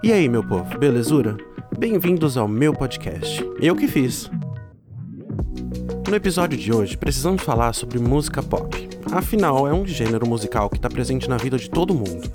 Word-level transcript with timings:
E 0.00 0.12
aí, 0.12 0.28
meu 0.28 0.44
povo, 0.44 0.78
belezura? 0.78 1.36
Bem-vindos 1.76 2.36
ao 2.36 2.46
meu 2.46 2.72
podcast. 2.72 3.44
Eu 3.60 3.74
que 3.74 3.88
fiz. 3.88 4.30
No 6.08 6.14
episódio 6.14 6.56
de 6.56 6.72
hoje, 6.72 6.96
precisamos 6.96 7.42
falar 7.42 7.72
sobre 7.72 7.98
música 7.98 8.40
pop. 8.40 8.88
Afinal, 9.10 9.66
é 9.66 9.72
um 9.72 9.84
gênero 9.84 10.24
musical 10.24 10.70
que 10.70 10.76
está 10.76 10.88
presente 10.88 11.28
na 11.28 11.36
vida 11.36 11.58
de 11.58 11.68
todo 11.68 11.92
mundo. 11.92 12.30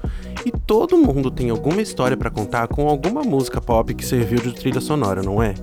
E 0.45 0.51
todo 0.51 0.97
mundo 0.97 1.31
tem 1.31 1.51
alguma 1.51 1.81
história 1.81 2.17
para 2.17 2.29
contar 2.29 2.67
com 2.67 2.89
alguma 2.89 3.21
música 3.21 3.61
pop 3.61 3.93
que 3.93 4.05
serviu 4.05 4.39
de 4.39 4.53
trilha 4.53 4.81
sonora, 4.81 5.23
não 5.23 5.41
é? 5.41 5.53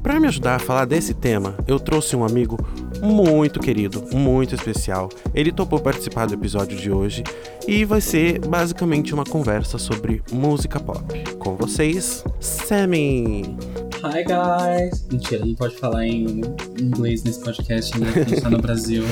Para 0.00 0.20
me 0.20 0.28
ajudar 0.28 0.54
a 0.54 0.60
falar 0.60 0.84
desse 0.84 1.14
tema, 1.14 1.56
eu 1.66 1.80
trouxe 1.80 2.14
um 2.14 2.24
amigo 2.24 2.56
muito 3.02 3.60
querido, 3.60 4.04
muito 4.12 4.54
especial. 4.54 5.08
Ele 5.34 5.52
topou 5.52 5.80
participar 5.80 6.26
do 6.26 6.34
episódio 6.34 6.76
de 6.76 6.90
hoje 6.90 7.22
e 7.66 7.84
vai 7.84 8.00
ser 8.00 8.40
basicamente 8.46 9.14
uma 9.14 9.24
conversa 9.24 9.78
sobre 9.78 10.22
música 10.30 10.80
pop. 10.80 11.04
Com 11.38 11.56
vocês, 11.56 12.24
Sammy! 12.40 13.56
Hi 14.02 14.24
guys! 14.24 15.06
Mentira, 15.10 15.44
não 15.44 15.54
pode 15.54 15.76
falar 15.76 16.06
em 16.06 16.42
inglês 16.80 17.24
nesse 17.24 17.40
podcast, 17.40 17.98
né? 17.98 18.08
A 18.14 18.24
gente 18.24 18.40
tá 18.40 18.50
no 18.50 18.58
Brasil. 18.58 19.04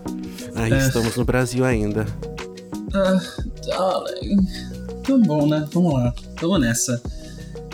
Ai, 0.54 0.72
é. 0.72 0.78
estamos 0.78 1.16
no 1.16 1.24
Brasil 1.24 1.64
ainda. 1.64 2.06
Ah, 2.94 3.20
darling. 3.66 4.36
Tá 5.02 5.16
bom, 5.26 5.46
né? 5.48 5.66
Vamos 5.72 5.94
lá. 5.94 6.14
Vamos 6.40 6.60
nessa. 6.60 7.02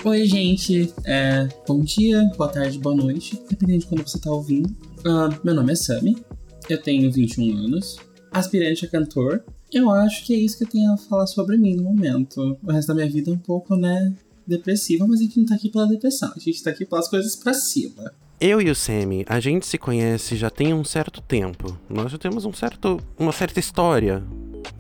Oi, 0.03 0.25
gente. 0.25 0.95
É, 1.05 1.47
bom 1.69 1.81
dia, 1.81 2.25
boa 2.39 2.49
tarde, 2.49 2.79
boa 2.79 2.97
noite, 2.97 3.41
dependendo 3.51 3.81
de 3.81 3.87
quando 3.87 4.09
você 4.09 4.19
tá 4.19 4.31
ouvindo. 4.31 4.75
Uh, 5.01 5.35
meu 5.43 5.55
nome 5.55 5.73
é 5.73 5.75
Sammy, 5.77 6.23
eu 6.69 6.81
tenho 6.81 7.11
21 7.11 7.57
anos, 7.57 7.97
aspirante 8.31 8.85
a 8.85 8.89
cantor. 8.89 9.43
Eu 9.73 9.89
acho 9.89 10.27
que 10.27 10.35
é 10.35 10.37
isso 10.37 10.59
que 10.59 10.65
eu 10.65 10.69
tenho 10.69 10.93
a 10.93 10.97
falar 10.99 11.27
sobre 11.27 11.57
mim 11.57 11.75
no 11.75 11.85
momento. 11.85 12.59
O 12.63 12.71
resto 12.71 12.89
da 12.89 12.95
minha 12.95 13.09
vida 13.09 13.31
é 13.31 13.35
um 13.35 13.39
pouco, 13.39 13.77
né, 13.77 14.13
depressiva, 14.47 15.07
mas 15.07 15.21
a 15.21 15.23
gente 15.23 15.39
não 15.39 15.47
tá 15.47 15.55
aqui 15.55 15.71
pela 15.71 15.87
depressão, 15.87 16.31
a 16.37 16.39
gente 16.39 16.63
tá 16.63 16.71
aqui 16.71 16.85
pelas 16.85 17.09
coisas 17.09 17.35
pra 17.35 17.55
cima. 17.55 18.13
Eu 18.39 18.61
e 18.61 18.71
o 18.71 18.75
Sammy, 18.75 19.25
a 19.27 19.41
gente 19.41 19.67
se 19.67 19.79
conhece 19.79 20.37
já 20.37 20.51
tem 20.51 20.75
um 20.75 20.85
certo 20.85 21.23
tempo. 21.23 21.79
Nós 21.89 22.13
já 22.13 22.19
temos 22.19 22.45
um 22.45 22.53
certo, 22.53 23.01
uma 23.19 23.33
certa 23.33 23.59
história 23.59 24.23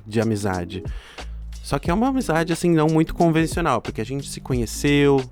de 0.06 0.20
amizade. 0.20 0.82
Só 1.62 1.78
que 1.78 1.90
é 1.90 1.94
uma 1.94 2.08
amizade, 2.08 2.52
assim, 2.52 2.70
não 2.70 2.88
muito 2.88 3.14
convencional, 3.14 3.80
porque 3.80 4.00
a 4.00 4.04
gente 4.04 4.28
se 4.28 4.40
conheceu, 4.40 5.22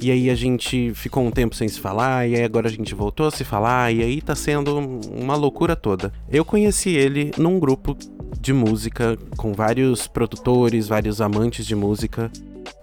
e 0.00 0.10
aí 0.10 0.28
a 0.28 0.34
gente 0.34 0.92
ficou 0.94 1.24
um 1.24 1.30
tempo 1.30 1.54
sem 1.54 1.68
se 1.68 1.80
falar, 1.80 2.28
e 2.28 2.34
aí 2.34 2.42
agora 2.42 2.68
a 2.68 2.70
gente 2.70 2.94
voltou 2.94 3.26
a 3.26 3.30
se 3.30 3.44
falar, 3.44 3.92
e 3.92 4.02
aí 4.02 4.20
tá 4.20 4.34
sendo 4.34 4.76
uma 5.10 5.36
loucura 5.36 5.74
toda. 5.74 6.12
Eu 6.28 6.44
conheci 6.44 6.90
ele 6.90 7.30
num 7.38 7.58
grupo 7.58 7.96
de 8.40 8.52
música 8.52 9.16
com 9.36 9.52
vários 9.52 10.06
produtores, 10.06 10.88
vários 10.88 11.20
amantes 11.20 11.64
de 11.64 11.74
música. 11.74 12.30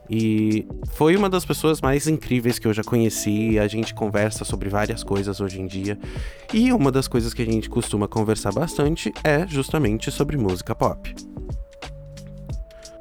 E 0.10 0.66
foi 0.94 1.16
uma 1.16 1.30
das 1.30 1.46
pessoas 1.46 1.80
mais 1.80 2.08
incríveis 2.08 2.60
que 2.60 2.68
eu 2.68 2.74
já 2.74 2.84
conheci. 2.84 3.58
A 3.58 3.68
gente 3.68 3.94
conversa 3.94 4.44
sobre 4.44 4.68
várias 4.68 5.04
coisas 5.04 5.40
hoje 5.40 5.62
em 5.62 5.68
dia. 5.68 5.98
E 6.54 6.74
uma 6.74 6.92
das 6.92 7.08
coisas 7.08 7.34
que 7.34 7.42
a 7.42 7.46
gente 7.46 7.70
costuma 7.70 8.08
conversar 8.08 8.52
bastante 8.52 9.14
é 9.24 9.48
justamente 9.48 10.12
sobre 10.12 10.38
música 10.38 10.76
pop 10.76 11.14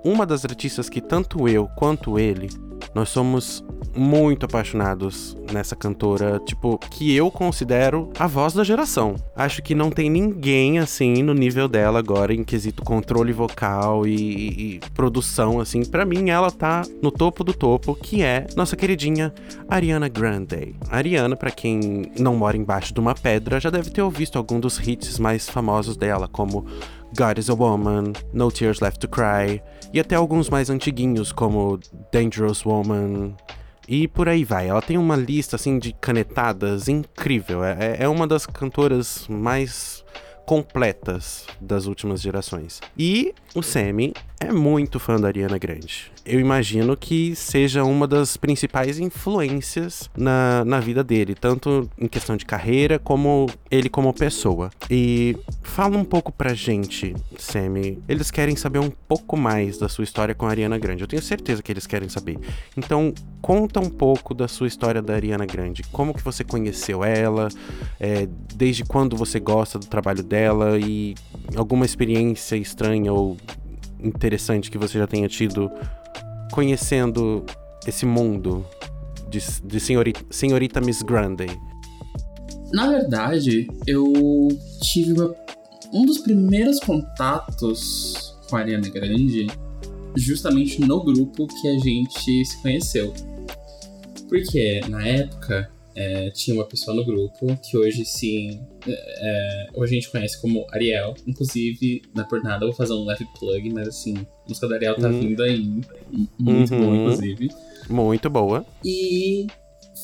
uma 0.03 0.25
das 0.25 0.45
artistas 0.45 0.89
que 0.89 1.01
tanto 1.01 1.47
eu 1.47 1.69
quanto 1.77 2.19
ele 2.19 2.49
nós 2.95 3.09
somos 3.09 3.65
muito 3.95 4.47
apaixonados 4.47 5.37
nessa 5.53 5.75
cantora, 5.75 6.41
tipo, 6.47 6.79
que 6.79 7.15
eu 7.15 7.31
considero 7.31 8.11
a 8.19 8.27
voz 8.27 8.55
da 8.55 8.63
geração. 8.63 9.17
Acho 9.35 9.63
que 9.63 9.75
não 9.75 9.91
tem 9.91 10.09
ninguém 10.09 10.79
assim 10.79 11.23
no 11.23 11.35
nível 11.35 11.67
dela 11.69 11.99
agora 11.99 12.33
em 12.33 12.45
quesito 12.45 12.83
controle 12.83 13.33
vocal 13.33 14.07
e, 14.07 14.77
e 14.77 14.81
produção, 14.95 15.61
assim. 15.61 15.85
Para 15.85 16.05
mim, 16.05 16.31
ela 16.31 16.51
tá 16.51 16.83
no 17.03 17.11
topo 17.11 17.43
do 17.43 17.53
topo, 17.53 17.95
que 17.95 18.23
é 18.23 18.47
nossa 18.57 18.77
queridinha 18.77 19.33
Ariana 19.69 20.09
Grande. 20.09 20.75
Ariana, 20.89 21.37
para 21.37 21.51
quem 21.51 22.13
não 22.19 22.37
mora 22.37 22.57
embaixo 22.57 22.95
de 22.95 23.01
uma 23.01 23.15
pedra, 23.15 23.61
já 23.61 23.71
deve 23.71 23.91
ter 23.91 24.03
ouvido 24.03 24.21
algum 24.37 24.61
dos 24.61 24.79
hits 24.79 25.19
mais 25.19 25.49
famosos 25.49 25.97
dela, 25.97 26.29
como 26.29 26.67
God 27.17 27.39
is 27.39 27.49
a 27.49 27.55
Woman, 27.55 28.13
No 28.33 28.51
Tears 28.51 28.81
Left 28.81 29.01
to 29.01 29.09
Cry, 29.09 29.63
e 29.93 30.01
até 30.01 30.15
alguns 30.15 30.49
mais 30.49 30.71
antiguinhos 30.71 31.33
como 31.33 31.79
Dangerous 32.13 32.65
Woman, 32.65 33.35
e 33.89 34.07
por 34.07 34.29
aí 34.29 34.45
vai. 34.45 34.69
Ela 34.69 34.81
tem 34.81 34.97
uma 34.97 35.17
lista 35.17 35.57
assim 35.57 35.79
de 35.79 35.93
canetadas 35.93 36.87
incrível. 36.89 37.65
É, 37.65 37.97
é 37.99 38.09
uma 38.09 38.25
das 38.25 38.47
cantoras 38.47 39.27
mais 39.29 40.05
completas 40.47 41.47
das 41.61 41.87
últimas 41.87 42.21
gerações. 42.21 42.81
E 42.97 43.35
o 43.55 43.63
Sammy 43.63 44.13
é 44.39 44.51
muito 44.53 44.99
fã 44.99 45.21
da 45.21 45.29
Ariana 45.29 45.59
Grande. 45.59 46.11
Eu 46.25 46.41
imagino 46.41 46.97
que 46.97 47.35
seja 47.37 47.85
uma 47.85 48.07
das 48.07 48.37
principais 48.37 48.99
influências 48.99 50.09
na, 50.17 50.65
na 50.65 50.81
vida 50.81 51.05
dele, 51.05 51.35
tanto 51.35 51.89
em 51.99 52.09
questão 52.09 52.37
de 52.37 52.47
carreira 52.47 52.99
como 52.99 53.47
ele 53.71 53.89
como 53.89 54.13
pessoa. 54.15 54.71
E 54.91 55.37
fala 55.63 55.97
um 55.97 56.05
pouco 56.05 56.33
pra 56.33 56.55
gente, 56.55 57.15
Sammy. 57.39 58.03
Eles 58.09 58.31
querem 58.31 58.57
saber 58.57 58.79
um 58.79 58.91
pouco 58.91 59.37
mais 59.37 59.79
da 59.79 59.89
sua 59.89 60.05
história 60.05 60.35
com 60.35 60.47
a 60.47 60.51
Ariana 60.51 60.79
Grande. 60.79 61.03
Eu 61.03 61.09
tenho 61.09 61.23
certeza 61.23 61.63
que 61.63 61.71
eles 61.71 61.87
querem 61.87 62.09
saber. 62.09 62.39
Então, 62.77 63.13
conta 63.43 63.79
um 63.79 63.91
pouco 63.91 64.33
da 64.33 64.49
sua 64.49 64.67
história 64.69 65.03
da 65.03 65.15
Ariana 65.15 65.45
Grande. 65.45 65.83
Como 65.93 66.15
que 66.15 66.23
você 66.23 66.45
conheceu 66.45 67.05
ela? 67.05 67.49
É, 67.99 68.27
desde 68.55 68.85
quando 68.85 69.17
você 69.17 69.39
gosta 69.39 69.79
do 69.79 69.87
trabalho 69.87 70.23
dela? 70.23 70.79
e 70.79 71.15
alguma 71.57 71.85
experiência 71.85 72.57
estranha 72.57 73.13
ou 73.13 73.37
interessante 74.03 74.71
que 74.71 74.79
você 74.79 74.99
já 74.99 75.07
tenha 75.07 75.29
tido 75.29 75.71
conhecendo 76.53 77.45
esse 77.87 78.05
mundo 78.05 78.65
de, 79.29 79.41
de 79.65 79.81
senhorita, 79.81 80.21
senhorita 80.31 80.81
Miss 80.81 81.03
Grande? 81.03 81.47
Na 82.73 82.89
verdade, 82.89 83.69
eu 83.87 84.13
tive 84.83 85.13
uma, 85.13 85.35
um 85.93 86.05
dos 86.05 86.19
primeiros 86.19 86.79
contatos 86.81 88.37
com 88.49 88.57
a 88.57 88.61
Ariana 88.61 88.89
Grande 88.89 89.47
justamente 90.17 90.81
no 90.81 91.03
grupo 91.03 91.47
que 91.47 91.69
a 91.69 91.79
gente 91.79 92.45
se 92.45 92.63
conheceu. 92.63 93.13
Porque 94.29 94.81
na 94.89 95.07
época 95.07 95.71
é, 95.95 96.31
tinha 96.31 96.55
uma 96.55 96.65
pessoa 96.65 96.97
no 96.97 97.05
grupo 97.05 97.47
que 97.63 97.77
hoje 97.77 98.05
sim. 98.05 98.61
É, 98.87 98.93
é 98.93 99.69
hoje 99.75 99.93
a 99.93 100.01
gente 100.01 100.11
conhece 100.11 100.41
como 100.41 100.67
Ariel. 100.71 101.15
Inclusive, 101.27 102.03
não 102.15 102.25
é 102.25 102.27
por 102.27 102.43
nada, 102.43 102.65
eu 102.65 102.69
vou 102.69 102.77
fazer 102.77 102.93
um 102.93 103.05
left 103.05 103.27
plug, 103.39 103.71
mas 103.73 103.89
assim, 103.89 104.17
a 104.17 104.49
música 104.49 104.69
da 104.69 104.77
Ariel 104.77 104.97
tá 104.97 105.09
uhum. 105.09 105.21
vindo 105.21 105.43
aí. 105.43 105.81
Muito 106.39 106.75
uhum. 106.75 106.81
boa, 106.81 106.97
inclusive. 106.97 107.49
Muito 107.89 108.31
boa. 108.31 108.67
E 108.85 109.47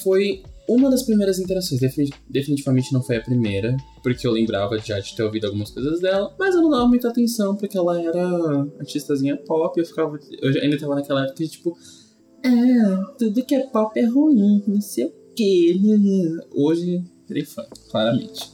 foi 0.03 0.43
uma 0.69 0.91
das 0.91 1.05
primeiras 1.05 1.39
interações. 1.39 1.81
Definitivamente 2.29 2.93
não 2.93 3.03
foi 3.03 3.17
a 3.17 3.21
primeira, 3.21 3.77
porque 4.03 4.27
eu 4.27 4.33
lembrava 4.33 4.79
já 4.79 4.99
de 4.99 5.15
ter 5.15 5.23
ouvido 5.23 5.47
algumas 5.47 5.71
coisas 5.71 6.01
dela, 6.01 6.35
mas 6.39 6.55
eu 6.55 6.63
não 6.63 6.71
dava 6.71 6.89
muita 6.89 7.09
atenção, 7.09 7.55
porque 7.55 7.79
ela 7.79 8.01
era 8.01 8.67
artistazinha 8.81 9.37
pop. 9.37 9.79
Eu 9.79 9.87
ficava. 9.87 10.19
Eu 10.43 10.63
ainda 10.63 10.79
tava 10.79 10.97
naquela 10.97 11.25
época 11.25 11.45
de 11.45 11.49
tipo. 11.49 11.77
É, 12.45 13.17
tudo 13.19 13.45
que 13.45 13.55
é 13.55 13.67
pop 13.67 13.99
é 13.99 14.05
ruim, 14.05 14.63
não 14.67 14.81
sei 14.81 15.07
o 15.07 15.26
que 15.37 15.79
hoje 16.53 17.05
virei 17.29 17.45
fã, 17.45 17.65
claramente. 17.91 18.51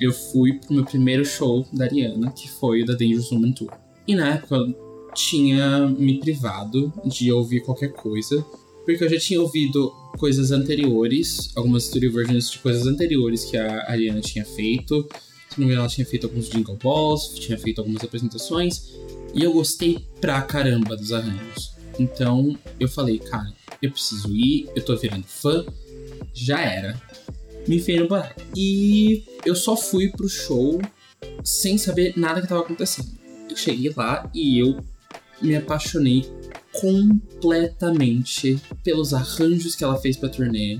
Eu 0.00 0.12
fui 0.12 0.54
pro 0.54 0.74
meu 0.74 0.84
primeiro 0.84 1.24
show 1.24 1.66
da 1.72 1.86
Ariana, 1.86 2.30
que 2.30 2.50
foi 2.50 2.82
o 2.82 2.86
da 2.86 2.92
Dangerous 2.92 3.32
Woman 3.32 3.52
Tour. 3.52 3.70
E 4.06 4.14
na 4.14 4.34
época 4.34 4.56
eu 4.56 5.10
tinha 5.14 5.86
me 5.88 6.20
privado 6.20 6.92
de 7.04 7.32
ouvir 7.32 7.60
qualquer 7.62 7.92
coisa, 7.92 8.44
porque 8.84 9.02
eu 9.02 9.08
já 9.08 9.18
tinha 9.18 9.40
ouvido 9.40 9.90
coisas 10.18 10.52
anteriores, 10.52 11.50
algumas 11.56 11.84
story 11.84 12.08
versions 12.08 12.50
de 12.50 12.58
coisas 12.58 12.86
anteriores 12.86 13.44
que 13.44 13.56
a 13.56 13.90
Ariana 13.90 14.20
tinha 14.20 14.44
feito. 14.44 15.08
Se 15.48 15.58
não 15.58 15.66
me 15.66 15.72
engano, 15.72 15.80
ela 15.80 15.88
tinha 15.88 16.06
feito 16.06 16.26
alguns 16.26 16.48
jingle 16.50 16.76
balls, 16.82 17.34
tinha 17.34 17.58
feito 17.58 17.80
algumas 17.80 18.04
apresentações, 18.04 18.94
e 19.34 19.42
eu 19.42 19.52
gostei 19.52 19.98
pra 20.20 20.42
caramba 20.42 20.96
dos 20.96 21.12
arranjos. 21.12 21.74
Então 21.98 22.56
eu 22.78 22.88
falei, 22.88 23.18
cara, 23.18 23.50
eu 23.80 23.90
preciso 23.90 24.34
ir, 24.36 24.68
eu 24.76 24.84
tô 24.84 24.94
virando 24.96 25.24
fã, 25.26 25.64
já 26.36 26.60
era. 26.60 27.00
Me 27.66 27.76
enfiei 27.76 27.98
no 27.98 28.08
buraco. 28.08 28.40
E 28.54 29.24
eu 29.44 29.56
só 29.56 29.76
fui 29.76 30.08
pro 30.10 30.28
show 30.28 30.80
sem 31.42 31.78
saber 31.78 32.12
nada 32.16 32.40
que 32.40 32.48
tava 32.48 32.60
acontecendo. 32.60 33.08
Eu 33.48 33.56
cheguei 33.56 33.92
lá 33.96 34.30
e 34.34 34.58
eu 34.58 34.78
me 35.40 35.56
apaixonei 35.56 36.24
completamente 36.72 38.60
pelos 38.84 39.14
arranjos 39.14 39.74
que 39.74 39.82
ela 39.82 39.98
fez 39.98 40.16
pra 40.16 40.28
turnê, 40.28 40.78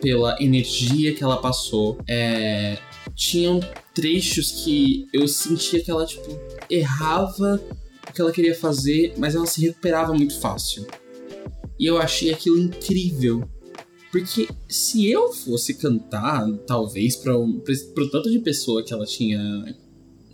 pela 0.00 0.36
energia 0.40 1.14
que 1.14 1.22
ela 1.22 1.40
passou. 1.40 1.98
É... 2.06 2.78
Tinham 3.14 3.60
trechos 3.94 4.64
que 4.64 5.06
eu 5.12 5.26
sentia 5.26 5.82
que 5.82 5.90
ela, 5.90 6.06
tipo, 6.06 6.28
errava 6.68 7.60
o 8.08 8.12
que 8.12 8.20
ela 8.20 8.32
queria 8.32 8.54
fazer, 8.54 9.14
mas 9.16 9.34
ela 9.34 9.46
se 9.46 9.60
recuperava 9.60 10.12
muito 10.12 10.38
fácil. 10.38 10.86
E 11.78 11.86
eu 11.86 11.98
achei 11.98 12.32
aquilo 12.32 12.58
incrível. 12.58 13.48
Porque 14.10 14.48
se 14.68 15.08
eu 15.08 15.32
fosse 15.32 15.74
cantar, 15.74 16.50
talvez, 16.66 17.16
para 17.16 17.36
o 17.38 18.10
tanto 18.10 18.30
de 18.30 18.40
pessoa 18.40 18.82
que 18.82 18.92
ela 18.92 19.06
tinha 19.06 19.40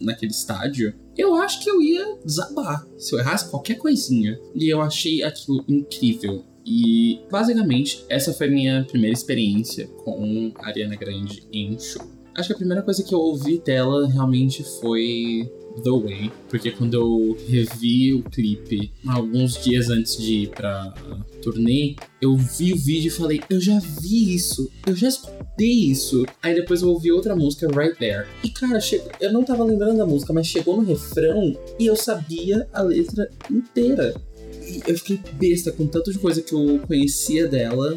naquele 0.00 0.32
estádio, 0.32 0.94
eu 1.16 1.34
acho 1.34 1.62
que 1.62 1.70
eu 1.70 1.80
ia 1.80 2.18
desabar 2.24 2.86
se 2.98 3.14
eu 3.14 3.18
errasse 3.18 3.50
qualquer 3.50 3.76
coisinha. 3.76 4.38
E 4.54 4.68
eu 4.68 4.80
achei 4.80 5.22
aquilo 5.22 5.64
incrível. 5.68 6.44
E 6.64 7.20
basicamente 7.30 8.04
essa 8.08 8.32
foi 8.32 8.48
a 8.48 8.50
minha 8.50 8.84
primeira 8.84 9.14
experiência 9.14 9.86
com 9.86 10.52
a 10.56 10.66
Ariana 10.66 10.96
Grande 10.96 11.46
em 11.52 11.78
show. 11.78 12.02
Acho 12.34 12.48
que 12.48 12.54
a 12.54 12.56
primeira 12.56 12.82
coisa 12.82 13.02
que 13.02 13.14
eu 13.14 13.20
ouvi 13.20 13.58
dela 13.58 14.06
realmente 14.08 14.64
foi 14.80 15.50
The 15.82 15.90
Way, 15.90 16.32
porque 16.48 16.70
quando 16.70 16.94
eu 16.94 17.36
revi 17.48 18.14
o 18.14 18.22
clipe 18.22 18.92
alguns 19.06 19.62
dias 19.62 19.90
antes 19.90 20.16
de 20.16 20.42
ir 20.42 20.48
pra 20.48 20.94
turnê, 21.42 21.96
eu 22.20 22.36
vi 22.36 22.72
o 22.72 22.76
vídeo 22.76 23.08
e 23.08 23.10
falei, 23.10 23.40
eu 23.48 23.60
já 23.60 23.78
vi 24.00 24.34
isso, 24.34 24.70
eu 24.86 24.94
já 24.94 25.08
escutei 25.08 25.90
isso. 25.90 26.24
Aí 26.42 26.54
depois 26.54 26.82
eu 26.82 26.88
ouvi 26.88 27.12
outra 27.12 27.36
música, 27.36 27.68
Right 27.68 27.98
There. 27.98 28.26
E 28.42 28.50
cara, 28.50 28.80
chegou, 28.80 29.10
eu 29.20 29.32
não 29.32 29.44
tava 29.44 29.64
lembrando 29.64 29.98
da 29.98 30.06
música, 30.06 30.32
mas 30.32 30.46
chegou 30.46 30.76
no 30.76 30.84
refrão 30.84 31.56
e 31.78 31.86
eu 31.86 31.96
sabia 31.96 32.68
a 32.72 32.82
letra 32.82 33.28
inteira. 33.50 34.14
E 34.62 34.82
eu 34.86 34.98
fiquei 34.98 35.20
besta 35.34 35.70
com 35.70 35.86
tanto 35.86 36.12
de 36.12 36.18
coisa 36.18 36.42
que 36.42 36.52
eu 36.52 36.80
conhecia 36.86 37.46
dela 37.46 37.96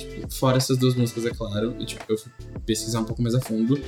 Tipo, 0.00 0.34
fora 0.34 0.56
essas 0.56 0.78
duas 0.78 0.94
músicas, 0.94 1.26
é 1.26 1.30
claro. 1.30 1.74
Eu, 1.78 1.86
tipo, 1.86 2.04
eu 2.08 2.18
fui 2.18 2.32
pesquisar 2.66 3.00
um 3.00 3.04
pouco 3.04 3.22
mais 3.22 3.34
a 3.34 3.40
fundo. 3.40 3.78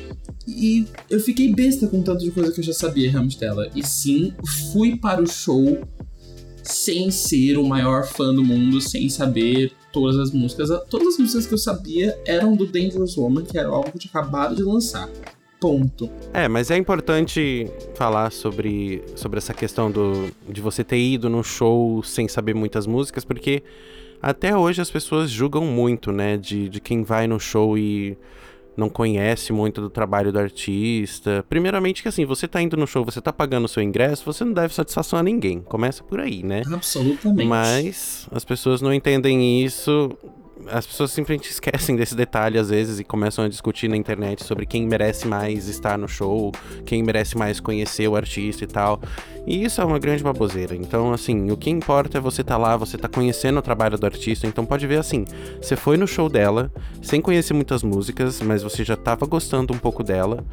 E 0.46 0.86
eu 1.10 1.20
fiquei 1.20 1.52
besta 1.52 1.86
com 1.86 2.02
tanto 2.02 2.24
de 2.24 2.30
coisa 2.30 2.52
que 2.52 2.60
eu 2.60 2.64
já 2.64 2.72
sabia 2.72 3.10
realmente 3.10 3.38
dela. 3.38 3.70
E 3.74 3.86
sim, 3.86 4.34
fui 4.72 4.96
para 4.96 5.22
o 5.22 5.26
show 5.26 5.78
sem 6.62 7.10
ser 7.10 7.58
o 7.58 7.64
maior 7.64 8.04
fã 8.04 8.32
do 8.32 8.44
mundo, 8.44 8.80
sem 8.80 9.08
saber 9.08 9.72
todas 9.92 10.18
as 10.18 10.30
músicas. 10.30 10.68
Todas 10.88 11.08
as 11.08 11.18
músicas 11.18 11.46
que 11.46 11.54
eu 11.54 11.58
sabia 11.58 12.18
eram 12.26 12.54
do 12.54 12.66
Dangerous 12.66 13.16
Woman, 13.16 13.44
que 13.44 13.58
era 13.58 13.68
algo 13.68 13.90
que 13.90 13.96
eu 13.96 14.00
tinha 14.00 14.10
acabado 14.10 14.54
de 14.54 14.62
lançar. 14.62 15.08
Ponto. 15.60 16.10
É, 16.32 16.48
mas 16.48 16.72
é 16.72 16.76
importante 16.76 17.68
falar 17.94 18.32
sobre, 18.32 19.02
sobre 19.14 19.38
essa 19.38 19.54
questão 19.54 19.92
do, 19.92 20.28
de 20.48 20.60
você 20.60 20.82
ter 20.82 20.98
ido 20.98 21.28
num 21.28 21.42
show 21.42 22.02
sem 22.02 22.26
saber 22.26 22.52
muitas 22.52 22.84
músicas, 22.84 23.24
porque 23.24 23.62
até 24.22 24.56
hoje 24.56 24.80
as 24.80 24.90
pessoas 24.90 25.30
julgam 25.30 25.66
muito, 25.66 26.12
né? 26.12 26.36
De, 26.36 26.68
de 26.68 26.80
quem 26.80 27.02
vai 27.02 27.26
no 27.26 27.40
show 27.40 27.76
e 27.76 28.16
não 28.76 28.88
conhece 28.88 29.52
muito 29.52 29.80
do 29.80 29.90
trabalho 29.90 30.32
do 30.32 30.38
artista. 30.38 31.44
Primeiramente 31.48 32.02
que 32.02 32.08
assim, 32.08 32.24
você 32.24 32.48
tá 32.48 32.62
indo 32.62 32.76
no 32.76 32.86
show, 32.86 33.04
você 33.04 33.20
tá 33.20 33.32
pagando 33.32 33.64
o 33.64 33.68
seu 33.68 33.82
ingresso, 33.82 34.24
você 34.24 34.44
não 34.44 34.52
deve 34.52 34.72
satisfação 34.72 35.18
a 35.18 35.22
ninguém. 35.22 35.60
Começa 35.60 36.02
por 36.02 36.20
aí, 36.20 36.42
né? 36.42 36.62
Absolutamente. 36.72 37.46
Mas 37.48 38.28
as 38.30 38.44
pessoas 38.44 38.80
não 38.80 38.94
entendem 38.94 39.62
isso 39.64 40.16
as 40.70 40.86
pessoas 40.86 41.10
simplesmente 41.10 41.50
esquecem 41.50 41.96
desse 41.96 42.14
detalhe 42.14 42.58
às 42.58 42.70
vezes 42.70 42.98
e 42.98 43.04
começam 43.04 43.44
a 43.44 43.48
discutir 43.48 43.88
na 43.88 43.96
internet 43.96 44.44
sobre 44.44 44.66
quem 44.66 44.86
merece 44.86 45.26
mais 45.26 45.68
estar 45.68 45.98
no 45.98 46.08
show, 46.08 46.52
quem 46.84 47.02
merece 47.02 47.36
mais 47.36 47.60
conhecer 47.60 48.08
o 48.08 48.16
artista 48.16 48.64
e 48.64 48.66
tal. 48.66 49.00
E 49.46 49.64
isso 49.64 49.80
é 49.80 49.84
uma 49.84 49.98
grande 49.98 50.22
baboseira. 50.22 50.74
Então, 50.76 51.12
assim, 51.12 51.50
o 51.50 51.56
que 51.56 51.68
importa 51.68 52.18
é 52.18 52.20
você 52.20 52.44
tá 52.44 52.56
lá, 52.56 52.76
você 52.76 52.96
tá 52.96 53.08
conhecendo 53.08 53.58
o 53.58 53.62
trabalho 53.62 53.98
do 53.98 54.06
artista. 54.06 54.46
Então, 54.46 54.64
pode 54.64 54.86
ver 54.86 54.98
assim: 54.98 55.24
você 55.60 55.74
foi 55.74 55.96
no 55.96 56.06
show 56.06 56.28
dela, 56.28 56.70
sem 57.00 57.20
conhecer 57.20 57.52
muitas 57.52 57.82
músicas, 57.82 58.40
mas 58.40 58.62
você 58.62 58.84
já 58.84 58.96
tava 58.96 59.26
gostando 59.26 59.74
um 59.74 59.78
pouco 59.78 60.04
dela, 60.04 60.44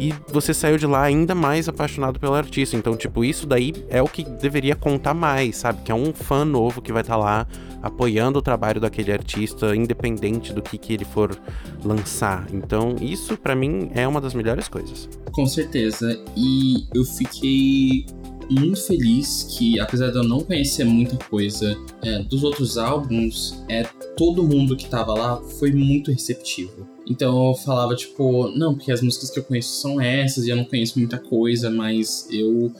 e 0.00 0.14
você 0.28 0.54
saiu 0.54 0.78
de 0.78 0.86
lá 0.86 1.02
ainda 1.02 1.34
mais 1.34 1.68
apaixonado 1.68 2.18
pelo 2.18 2.34
artista. 2.34 2.74
Então, 2.74 2.96
tipo, 2.96 3.22
isso 3.22 3.46
daí 3.46 3.74
é 3.90 4.00
o 4.00 4.08
que 4.08 4.24
deveria 4.24 4.74
contar 4.74 5.12
mais, 5.12 5.56
sabe? 5.56 5.82
Que 5.82 5.92
é 5.92 5.94
um 5.94 6.14
fã 6.14 6.44
novo 6.44 6.80
que 6.80 6.92
vai 6.92 7.02
estar 7.02 7.14
tá 7.14 7.20
lá 7.20 7.46
apoiando 7.82 8.38
o 8.38 8.42
trabalho 8.42 8.80
daquele 8.80 9.12
artista, 9.12 9.74
independente 9.74 10.52
do 10.52 10.62
que, 10.62 10.78
que 10.78 10.92
ele 10.92 11.04
for 11.04 11.38
lançar. 11.84 12.46
Então, 12.52 12.96
isso 13.00 13.36
para 13.36 13.54
mim 13.54 13.90
é 13.94 14.06
uma 14.06 14.20
das 14.20 14.34
melhores 14.34 14.68
coisas. 14.68 15.08
Com 15.32 15.46
certeza. 15.46 16.22
E 16.36 16.86
eu 16.94 17.04
fiquei 17.04 18.06
muito 18.50 18.82
feliz 18.82 19.46
que, 19.50 19.78
apesar 19.78 20.10
de 20.10 20.16
eu 20.16 20.24
não 20.24 20.40
conhecer 20.40 20.84
muita 20.84 21.16
coisa 21.26 21.78
é, 22.02 22.20
dos 22.20 22.42
outros 22.42 22.78
álbuns, 22.78 23.62
é, 23.68 23.84
todo 24.16 24.42
mundo 24.42 24.76
que 24.76 24.88
tava 24.88 25.12
lá 25.14 25.36
foi 25.58 25.70
muito 25.70 26.10
receptivo. 26.10 26.86
Então 27.06 27.48
eu 27.48 27.54
falava, 27.54 27.94
tipo, 27.94 28.48
não, 28.56 28.74
porque 28.74 28.92
as 28.92 29.02
músicas 29.02 29.30
que 29.30 29.38
eu 29.38 29.44
conheço 29.44 29.80
são 29.80 30.00
essas 30.00 30.46
e 30.46 30.50
eu 30.50 30.56
não 30.56 30.64
conheço 30.64 30.98
muita 30.98 31.18
coisa, 31.18 31.70
mas 31.70 32.26
eu 32.30 32.72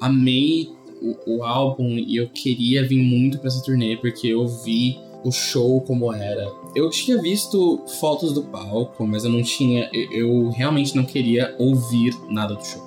amei 0.00 0.70
o, 1.00 1.38
o 1.38 1.44
álbum 1.44 1.88
e 1.90 2.16
eu 2.16 2.28
queria 2.28 2.86
vir 2.86 3.02
muito 3.02 3.38
para 3.38 3.48
essa 3.48 3.62
turnê 3.62 3.96
porque 3.96 4.28
eu 4.28 4.46
vi 4.46 4.98
o 5.24 5.30
show 5.30 5.80
como 5.82 6.12
era. 6.12 6.50
Eu 6.74 6.88
tinha 6.90 7.20
visto 7.20 7.84
fotos 8.00 8.32
do 8.32 8.42
palco, 8.44 9.06
mas 9.06 9.24
eu 9.24 9.30
não 9.30 9.42
tinha. 9.42 9.88
Eu 9.92 10.50
realmente 10.50 10.96
não 10.96 11.04
queria 11.04 11.54
ouvir 11.58 12.14
nada 12.28 12.54
do 12.54 12.64
show. 12.64 12.86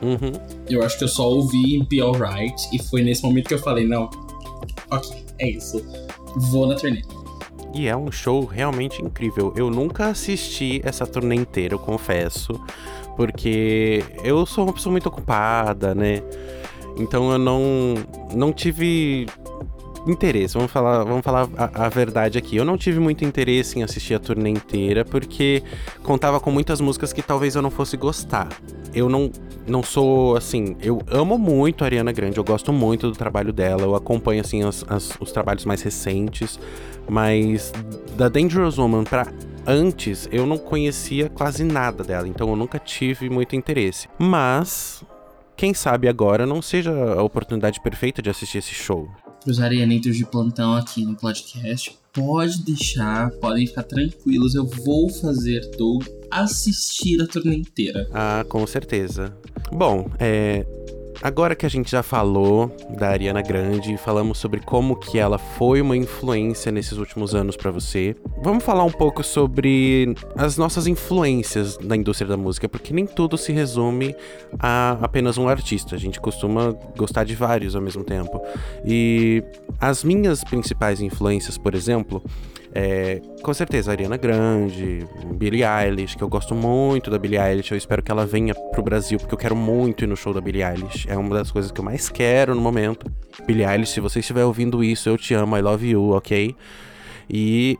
Uhum. 0.00 0.32
Eu 0.68 0.82
acho 0.82 0.98
que 0.98 1.04
eu 1.04 1.08
só 1.08 1.28
ouvi 1.28 1.82
Be 1.88 2.00
Alright 2.00 2.68
e 2.72 2.78
foi 2.82 3.02
nesse 3.02 3.22
momento 3.22 3.48
que 3.48 3.54
eu 3.54 3.58
falei: 3.58 3.86
não, 3.86 4.10
ok, 4.90 5.24
é 5.38 5.50
isso. 5.50 5.84
Vou 6.36 6.66
na 6.66 6.74
turnê. 6.74 7.02
E 7.74 7.86
é 7.86 7.96
um 7.96 8.12
show 8.12 8.44
realmente 8.44 9.02
incrível. 9.02 9.52
Eu 9.56 9.70
nunca 9.70 10.08
assisti 10.08 10.80
essa 10.84 11.06
turnê 11.06 11.36
inteira, 11.36 11.74
eu 11.74 11.78
confesso, 11.78 12.52
porque 13.16 14.04
eu 14.22 14.44
sou 14.44 14.64
uma 14.64 14.72
pessoa 14.72 14.90
muito 14.90 15.08
ocupada, 15.08 15.94
né? 15.94 16.22
Então 16.96 17.32
eu 17.32 17.38
não, 17.38 17.94
não 18.34 18.52
tive 18.52 19.26
interesse. 20.06 20.54
Vamos 20.54 20.70
falar, 20.70 21.04
vamos 21.04 21.22
falar 21.22 21.48
a, 21.56 21.86
a, 21.86 21.88
verdade 21.88 22.38
aqui. 22.38 22.56
Eu 22.56 22.64
não 22.64 22.76
tive 22.76 22.98
muito 22.98 23.24
interesse 23.24 23.78
em 23.78 23.82
assistir 23.82 24.14
a 24.14 24.18
turnê 24.18 24.50
inteira 24.50 25.04
porque 25.04 25.62
contava 26.02 26.40
com 26.40 26.50
muitas 26.50 26.80
músicas 26.80 27.12
que 27.12 27.22
talvez 27.22 27.54
eu 27.54 27.62
não 27.62 27.70
fosse 27.70 27.96
gostar. 27.96 28.48
Eu 28.94 29.08
não, 29.08 29.30
não 29.66 29.82
sou 29.82 30.36
assim. 30.36 30.76
Eu 30.80 31.00
amo 31.10 31.38
muito 31.38 31.82
a 31.82 31.86
Ariana 31.86 32.12
Grande. 32.12 32.38
Eu 32.38 32.44
gosto 32.44 32.72
muito 32.72 33.10
do 33.10 33.16
trabalho 33.16 33.52
dela. 33.52 33.82
Eu 33.82 33.94
acompanho 33.94 34.40
assim 34.40 34.62
as, 34.62 34.84
as, 34.88 35.12
os 35.20 35.32
trabalhos 35.32 35.64
mais 35.64 35.82
recentes. 35.82 36.58
Mas 37.08 37.72
da 38.16 38.28
Dangerous 38.28 38.78
Woman 38.78 39.04
pra 39.04 39.26
antes 39.66 40.28
eu 40.32 40.46
não 40.46 40.58
conhecia 40.58 41.28
quase 41.28 41.64
nada 41.64 42.02
dela. 42.02 42.28
Então 42.28 42.48
eu 42.48 42.56
nunca 42.56 42.78
tive 42.78 43.30
muito 43.30 43.56
interesse. 43.56 44.08
Mas 44.18 45.04
quem 45.56 45.74
sabe 45.74 46.08
agora 46.08 46.46
não 46.46 46.60
seja 46.60 46.92
a 46.92 47.22
oportunidade 47.22 47.80
perfeita 47.82 48.20
de 48.20 48.30
assistir 48.30 48.58
esse 48.58 48.74
show. 48.74 49.08
Os 49.46 49.60
arianeiros 49.60 50.16
de 50.16 50.24
plantão 50.24 50.74
aqui 50.74 51.04
no 51.04 51.16
podcast, 51.16 51.96
pode 52.12 52.62
deixar, 52.62 53.30
podem 53.32 53.66
ficar 53.66 53.82
tranquilos, 53.82 54.54
eu 54.54 54.66
vou 54.66 55.08
fazer 55.08 55.60
Doug 55.76 56.04
assistir 56.30 57.20
a 57.20 57.26
turnê 57.26 57.56
inteira. 57.56 58.08
Ah, 58.12 58.44
com 58.48 58.66
certeza. 58.66 59.36
Bom, 59.70 60.10
é, 60.18 60.64
Agora 61.22 61.54
que 61.54 61.64
a 61.64 61.68
gente 61.68 61.88
já 61.88 62.02
falou 62.02 62.76
da 62.98 63.10
Ariana 63.10 63.40
Grande, 63.42 63.96
falamos 63.96 64.38
sobre 64.38 64.58
como 64.58 64.96
que 64.96 65.20
ela 65.20 65.38
foi 65.38 65.80
uma 65.80 65.96
influência 65.96 66.72
nesses 66.72 66.98
últimos 66.98 67.32
anos 67.32 67.56
para 67.56 67.70
você, 67.70 68.16
vamos 68.42 68.64
falar 68.64 68.82
um 68.82 68.90
pouco 68.90 69.22
sobre 69.22 70.16
as 70.36 70.56
nossas 70.56 70.88
influências 70.88 71.78
na 71.78 71.96
indústria 71.96 72.28
da 72.28 72.36
música, 72.36 72.68
porque 72.68 72.92
nem 72.92 73.06
tudo 73.06 73.38
se 73.38 73.52
resume 73.52 74.16
a 74.58 74.98
apenas 75.00 75.38
um 75.38 75.48
artista. 75.48 75.94
A 75.94 75.98
gente 75.98 76.20
costuma 76.20 76.76
gostar 76.96 77.22
de 77.22 77.36
vários 77.36 77.76
ao 77.76 77.82
mesmo 77.82 78.02
tempo. 78.02 78.42
E 78.84 79.44
as 79.80 80.02
minhas 80.02 80.42
principais 80.42 81.00
influências, 81.00 81.56
por 81.56 81.72
exemplo, 81.72 82.20
é, 82.74 83.20
com 83.42 83.52
certeza, 83.52 83.90
Ariana 83.92 84.16
Grande, 84.16 85.06
Billie 85.34 85.62
Eilish, 85.62 86.16
que 86.16 86.22
eu 86.24 86.28
gosto 86.28 86.54
muito 86.54 87.10
da 87.10 87.18
Billie 87.18 87.38
Eilish. 87.38 87.70
Eu 87.70 87.76
espero 87.76 88.02
que 88.02 88.10
ela 88.10 88.24
venha 88.24 88.54
pro 88.54 88.82
Brasil, 88.82 89.18
porque 89.18 89.34
eu 89.34 89.38
quero 89.38 89.54
muito 89.54 90.04
ir 90.04 90.06
no 90.06 90.16
show 90.16 90.32
da 90.32 90.40
Billie 90.40 90.62
Eilish. 90.62 91.06
É 91.06 91.16
uma 91.16 91.36
das 91.36 91.50
coisas 91.50 91.70
que 91.70 91.78
eu 91.78 91.84
mais 91.84 92.08
quero 92.08 92.54
no 92.54 92.60
momento. 92.62 93.12
Billie 93.46 93.66
Eilish, 93.66 93.92
se 93.92 94.00
você 94.00 94.20
estiver 94.20 94.44
ouvindo 94.44 94.82
isso, 94.82 95.08
eu 95.08 95.18
te 95.18 95.34
amo, 95.34 95.56
I 95.56 95.60
love 95.60 95.86
you, 95.86 96.10
ok? 96.10 96.56
E 97.28 97.78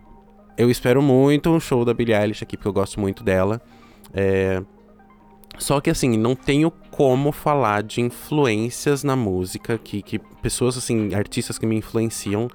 eu 0.59 0.71
espero 0.71 1.01
muito 1.01 1.51
um 1.51 1.59
show 1.59 1.87
da 1.87 1.95
Billie 1.95 2.15
Eilish 2.15 2.45
aqui, 2.45 2.59
porque 2.59 2.69
eu 2.69 2.73
gosto 2.75 3.01
muito 3.01 3.25
dela. 3.25 3.63
É... 4.13 4.63
Só 5.59 5.81
que 5.81 5.89
assim, 5.89 6.19
não 6.19 6.35
tenho 6.35 6.71
como 6.91 7.33
falar 7.33 7.83
de 7.83 8.03
influências 8.03 9.03
na 9.03 9.17
música, 9.17 9.79
que, 9.79 10.03
que 10.03 10.19
pessoas 10.43 10.77
assim, 10.77 11.15
artistas 11.15 11.57
que 11.57 11.65
me 11.65 11.77
influenciam 11.77 12.49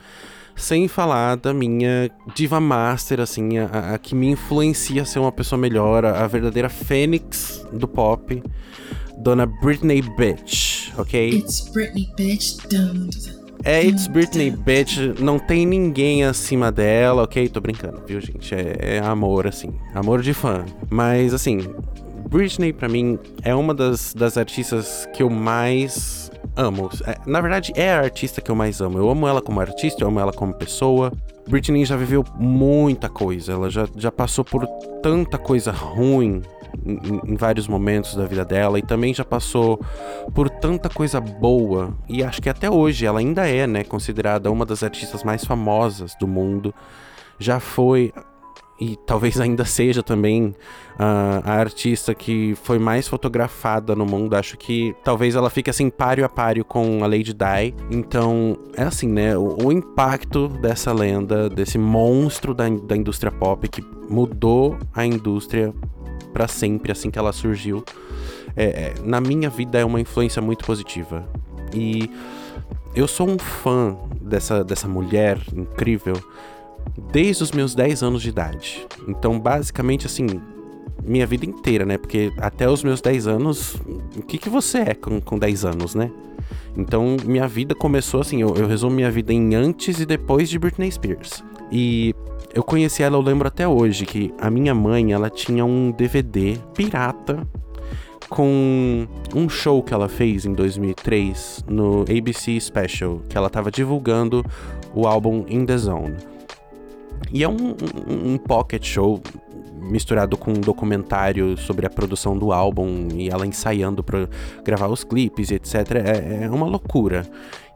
sem 0.58 0.88
falar 0.88 1.38
da 1.38 1.54
minha 1.54 2.10
diva 2.36 2.60
master, 2.60 3.22
assim, 3.22 3.60
a, 3.60 3.94
a 3.94 3.98
que 3.98 4.16
me 4.16 4.28
influencia 4.28 5.04
a 5.04 5.06
ser 5.06 5.20
uma 5.20 5.32
pessoa 5.32 5.60
melhor, 5.60 6.04
a, 6.04 6.24
a 6.24 6.28
verdadeira 6.28 6.68
fênix 6.68 7.66
do 7.72 7.88
pop, 7.88 8.44
Dona 9.20 9.46
Britney 9.46 10.02
Bitch, 10.02 10.92
ok? 10.98 11.30
It's 11.30 11.70
Britney 11.70 12.10
Bitch. 12.18 12.58
Dun, 12.70 13.10
é 13.64 13.84
It's 13.84 14.08
Britney 14.08 14.52
Bitch, 14.52 14.98
não 15.20 15.40
tem 15.40 15.66
ninguém 15.66 16.24
acima 16.24 16.72
dela, 16.72 17.24
ok? 17.24 17.50
Tô 17.50 17.60
brincando, 17.60 18.02
viu, 18.06 18.20
gente? 18.22 18.54
É, 18.54 18.98
é 18.98 19.00
amor, 19.00 19.48
assim, 19.48 19.74
amor 19.94 20.22
de 20.22 20.34
fã. 20.34 20.66
Mas, 20.90 21.34
assim, 21.34 21.60
Britney, 22.30 22.74
para 22.74 22.88
mim, 22.88 23.18
é 23.44 23.56
uma 23.56 23.74
das, 23.74 24.14
das 24.14 24.38
artistas 24.38 25.08
que 25.14 25.24
eu 25.24 25.30
mais 25.30 26.30
amo. 26.58 26.90
É, 27.06 27.16
na 27.26 27.40
verdade, 27.40 27.72
é 27.76 27.94
a 27.94 28.00
artista 28.00 28.42
que 28.42 28.52
eu 28.52 28.56
mais 28.56 28.82
amo. 28.82 28.98
Eu 28.98 29.10
amo 29.10 29.28
ela 29.28 29.42
como 29.42 29.62
artista, 29.62 30.04
eu 30.04 30.08
amo 30.08 30.20
ela 30.20 30.34
como 30.34 30.54
pessoa. 30.54 31.14
Britney 31.48 31.86
já 31.86 31.96
viveu 31.96 32.26
muita 32.36 33.08
coisa, 33.08 33.54
ela 33.54 33.70
já, 33.70 33.88
já 33.96 34.12
passou 34.12 34.44
por 34.44 34.68
tanta 35.02 35.38
coisa 35.38 35.72
ruim 35.72 36.42
em, 36.86 37.32
em, 37.32 37.36
vários 37.38 37.70
momentos 37.70 38.16
da 38.16 38.26
vida 38.26 38.44
dela 38.44 38.78
e 38.78 38.82
também 38.82 39.14
já 39.14 39.24
passou 39.24 39.80
por 40.34 40.50
tanta 40.50 40.90
coisa 40.90 41.22
boa 41.22 41.96
e 42.10 42.22
acho 42.22 42.42
que 42.42 42.50
até 42.50 42.70
hoje 42.70 43.06
ela 43.06 43.20
ainda 43.20 43.48
é, 43.48 43.66
né, 43.66 43.86
considerada 43.86 44.52
uma 44.52 44.66
das 44.66 44.84
artistas 44.84 45.24
mais 45.24 45.46
famosas 45.46 46.16
do 46.20 46.28
mundo. 46.28 46.74
Já 47.40 47.62
foi 47.62 48.12
e 48.80 48.96
talvez 48.96 49.40
ainda 49.42 49.66
seja 49.66 50.04
também 50.04 50.48
uh, 50.48 51.42
a 51.44 51.54
artista 51.54 52.14
que 52.14 52.56
foi 52.64 52.80
mais 52.80 53.08
fotografada 53.08 53.96
no 53.96 54.06
mundo. 54.06 54.36
Acho 54.36 54.58
que 54.58 54.96
talvez 55.04 55.36
ela 55.36 55.50
fique 55.50 55.70
assim 55.70 55.90
páreo 55.90 56.26
a 56.26 56.30
páreo 56.30 56.64
com 56.64 57.04
a 57.04 57.08
Lady 57.08 57.34
Di. 57.34 57.74
Então, 57.92 58.58
é 58.76 58.84
assim, 58.84 59.08
né? 59.08 59.38
O, 59.38 59.66
o 59.66 59.72
impacto 59.72 60.48
dessa 60.48 60.92
lenda, 60.94 61.50
desse 61.50 61.78
monstro 61.78 62.54
da, 62.54 62.70
da 62.70 62.96
indústria 62.96 63.32
pop 63.32 63.68
que 63.68 63.84
mudou 64.10 64.78
a 64.94 65.06
indústria 65.06 65.74
para 66.34 66.48
sempre 66.48 66.92
assim 66.92 67.10
que 67.10 67.18
ela 67.18 67.34
surgiu, 67.34 67.84
é, 68.56 68.66
é, 68.66 68.94
na 69.04 69.20
minha 69.20 69.50
vida 69.50 69.80
é 69.80 69.86
uma 69.86 70.00
influência 70.00 70.42
muito 70.42 70.66
positiva. 70.66 71.28
E 71.74 72.10
eu 72.96 73.08
sou 73.08 73.30
um 73.30 73.38
fã 73.38 73.96
dessa, 74.22 74.64
dessa 74.64 74.88
mulher 74.88 75.40
incrível 75.54 76.16
desde 77.12 77.44
os 77.44 77.52
meus 77.52 77.74
10 77.76 78.04
anos 78.04 78.22
de 78.22 78.30
idade. 78.30 78.86
Então, 79.08 79.40
basicamente, 79.40 80.06
assim, 80.06 80.26
minha 81.04 81.26
vida 81.26 81.46
inteira, 81.46 81.86
né? 81.86 81.98
Porque 81.98 82.32
até 82.38 82.70
os 82.70 82.84
meus 82.84 83.02
10 83.02 83.28
anos, 83.28 83.76
o 84.16 84.22
que, 84.22 84.38
que 84.38 84.50
você 84.50 84.80
é 84.80 84.94
com, 84.94 85.22
com 85.22 85.38
10 85.38 85.66
anos, 85.66 85.96
né? 85.96 86.12
Então, 86.76 87.18
minha 87.26 87.48
vida 87.48 87.74
começou 87.74 88.22
assim, 88.22 88.42
eu, 88.42 88.56
eu 88.56 88.68
resumo 88.68 88.96
minha 88.96 89.10
vida 89.10 89.34
em 89.34 89.56
antes 89.56 90.00
e 90.00 90.06
depois 90.06 90.50
de 90.50 90.60
Britney 90.60 90.92
Spears. 90.92 91.44
E 91.72 92.14
eu 92.54 92.64
conheci 92.64 93.04
ela, 93.04 93.18
eu 93.18 93.22
lembro 93.22 93.48
até 93.48 93.68
hoje, 93.68 94.06
que 94.06 94.34
a 94.40 94.50
minha 94.50 94.76
mãe, 94.76 95.12
ela 95.12 95.30
tinha 95.30 95.66
um 95.66 95.92
DVD 95.92 96.58
pirata 96.74 97.48
com 98.30 99.08
um 99.34 99.50
show 99.50 99.82
que 99.82 99.94
ela 99.94 100.10
fez 100.10 100.46
em 100.46 100.54
2003 100.54 101.66
no 101.68 102.02
ABC 102.02 102.60
Special, 102.60 103.22
que 103.30 103.38
ela 103.38 103.48
estava 103.48 103.72
divulgando 103.72 104.46
o 104.94 105.08
álbum 105.08 105.46
In 105.48 105.66
The 105.66 105.78
Zone. 105.78 106.16
E 107.32 107.44
é 107.44 107.50
um, 107.50 107.76
um, 108.08 108.34
um 108.34 108.38
pocket 108.38 108.86
show 108.86 109.22
misturado 109.80 110.38
com 110.38 110.52
um 110.52 110.60
documentário 110.60 111.58
sobre 111.58 111.86
a 111.86 111.90
produção 111.90 112.38
do 112.38 112.52
álbum 112.52 113.08
e 113.14 113.30
ela 113.30 113.46
ensaiando 113.46 114.04
para 114.04 114.28
gravar 114.64 114.88
os 114.88 115.04
clipes, 115.04 115.52
etc. 115.52 115.76
É, 115.96 116.44
é, 116.44 116.50
uma 116.50 116.66
loucura. 116.66 117.26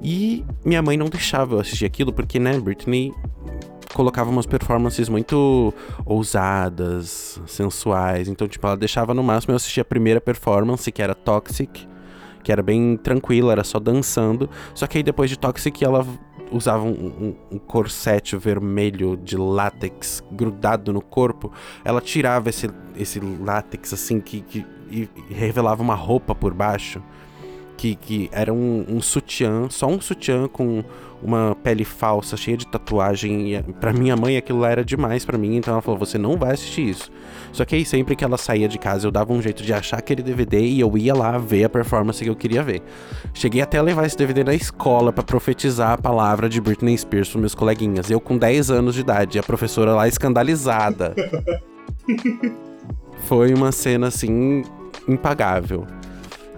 E 0.01 0.43
minha 0.65 0.81
mãe 0.81 0.97
não 0.97 1.07
deixava 1.07 1.55
eu 1.55 1.59
assistir 1.59 1.85
aquilo 1.85 2.11
porque, 2.11 2.39
né, 2.39 2.59
Britney 2.59 3.13
colocava 3.93 4.29
umas 4.29 4.45
performances 4.45 5.09
muito 5.09 5.73
ousadas, 6.05 7.39
sensuais. 7.45 8.27
Então, 8.27 8.47
tipo, 8.47 8.65
ela 8.65 8.77
deixava 8.77 9.13
no 9.13 9.23
máximo 9.23 9.51
eu 9.51 9.55
assistir 9.55 9.81
a 9.81 9.85
primeira 9.85 10.21
performance, 10.21 10.91
que 10.91 11.01
era 11.01 11.13
Toxic, 11.13 11.87
que 12.43 12.51
era 12.51 12.63
bem 12.63 12.97
tranquila, 12.97 13.51
era 13.51 13.63
só 13.63 13.79
dançando. 13.79 14.49
Só 14.73 14.87
que 14.87 14.97
aí 14.97 15.03
depois 15.03 15.29
de 15.29 15.37
Toxic 15.37 15.83
ela 15.83 16.05
usava 16.51 16.83
um, 16.83 16.89
um, 16.89 17.35
um 17.53 17.57
corsete 17.57 18.35
vermelho 18.35 19.17
de 19.17 19.37
látex 19.37 20.23
grudado 20.31 20.91
no 20.91 21.01
corpo, 21.01 21.51
ela 21.83 22.01
tirava 22.01 22.49
esse, 22.49 22.69
esse 22.95 23.19
látex 23.19 23.93
assim 23.93 24.19
que, 24.19 24.41
que 24.41 24.65
e, 24.89 25.09
revelava 25.29 25.81
uma 25.81 25.95
roupa 25.95 26.35
por 26.35 26.53
baixo. 26.53 27.01
Que, 27.81 27.95
que, 27.95 28.29
era 28.31 28.53
um, 28.53 28.85
um, 28.87 29.01
sutiã, 29.01 29.67
só 29.67 29.87
um 29.87 29.99
sutiã 29.99 30.47
com 30.47 30.83
uma 31.19 31.55
pele 31.63 31.83
falsa, 31.83 32.37
cheia 32.37 32.55
de 32.55 32.67
tatuagem. 32.67 33.55
E 33.55 33.63
pra 33.79 33.91
minha 33.91 34.15
mãe 34.15 34.37
aquilo 34.37 34.59
lá 34.59 34.69
era 34.69 34.85
demais 34.85 35.25
para 35.25 35.35
mim, 35.35 35.55
então 35.55 35.73
ela 35.73 35.81
falou: 35.81 35.97
você 35.99 36.15
não 36.15 36.37
vai 36.37 36.51
assistir 36.51 36.87
isso. 36.87 37.11
Só 37.51 37.65
que 37.65 37.73
aí 37.73 37.83
sempre 37.83 38.15
que 38.15 38.23
ela 38.23 38.37
saía 38.37 38.67
de 38.67 38.77
casa 38.77 39.07
eu 39.07 39.11
dava 39.11 39.33
um 39.33 39.41
jeito 39.41 39.63
de 39.63 39.73
achar 39.73 39.97
aquele 39.97 40.21
DVD 40.21 40.59
e 40.59 40.79
eu 40.79 40.95
ia 40.95 41.11
lá 41.15 41.39
ver 41.39 41.63
a 41.63 41.69
performance 41.69 42.23
que 42.23 42.29
eu 42.29 42.35
queria 42.35 42.61
ver. 42.61 42.83
Cheguei 43.33 43.63
até 43.63 43.79
a 43.79 43.81
levar 43.81 44.05
esse 44.05 44.15
DVD 44.15 44.43
na 44.43 44.53
escola 44.53 45.11
para 45.11 45.23
profetizar 45.23 45.93
a 45.93 45.97
palavra 45.97 46.47
de 46.47 46.61
Britney 46.61 46.95
Spears 46.95 47.29
pros 47.29 47.41
meus 47.41 47.55
coleguinhas. 47.55 48.11
Eu 48.11 48.21
com 48.21 48.37
10 48.37 48.69
anos 48.69 48.93
de 48.93 49.01
idade, 49.01 49.39
a 49.39 49.43
professora 49.43 49.95
lá 49.95 50.07
escandalizada. 50.07 51.15
Foi 53.25 53.55
uma 53.55 53.71
cena 53.71 54.09
assim 54.09 54.63
impagável. 55.07 55.87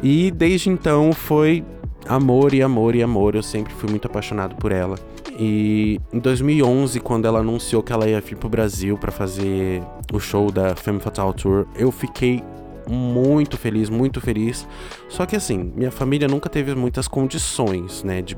E 0.04 0.30
desde 0.32 0.70
então 0.70 1.14
foi 1.14 1.64
amor 2.06 2.54
e 2.54 2.62
amor 2.62 2.94
e 2.94 3.02
amor. 3.02 3.36
Eu 3.36 3.42
sempre 3.42 3.74
fui 3.74 3.90
muito 3.90 4.06
apaixonado 4.06 4.56
por 4.56 4.72
ela. 4.74 5.00
E 5.40 6.00
em 6.12 6.20
2011, 6.20 7.00
quando 7.00 7.26
ela 7.26 7.40
anunciou 7.40 7.82
que 7.82 7.94
ela 7.94 8.08
ia 8.08 8.20
vir 8.20 8.36
pro 8.36 8.50
Brasil 8.50 8.98
para 8.98 9.12
fazer 9.12 9.82
o 10.12 10.20
show 10.20 10.52
da 10.52 10.76
Femme 10.76 11.00
Fatale 11.00 11.34
Tour, 11.34 11.66
eu 11.76 11.90
fiquei 11.90 12.44
muito 12.88 13.58
feliz, 13.58 13.90
muito 13.90 14.20
feliz. 14.20 14.68
Só 15.08 15.26
que 15.26 15.38
assim, 15.38 15.72
minha 15.76 15.90
família 15.90 16.28
nunca 16.28 16.50
teve 16.50 16.76
muitas 16.76 17.08
condições, 17.08 18.04
né, 18.04 18.22
de 18.22 18.36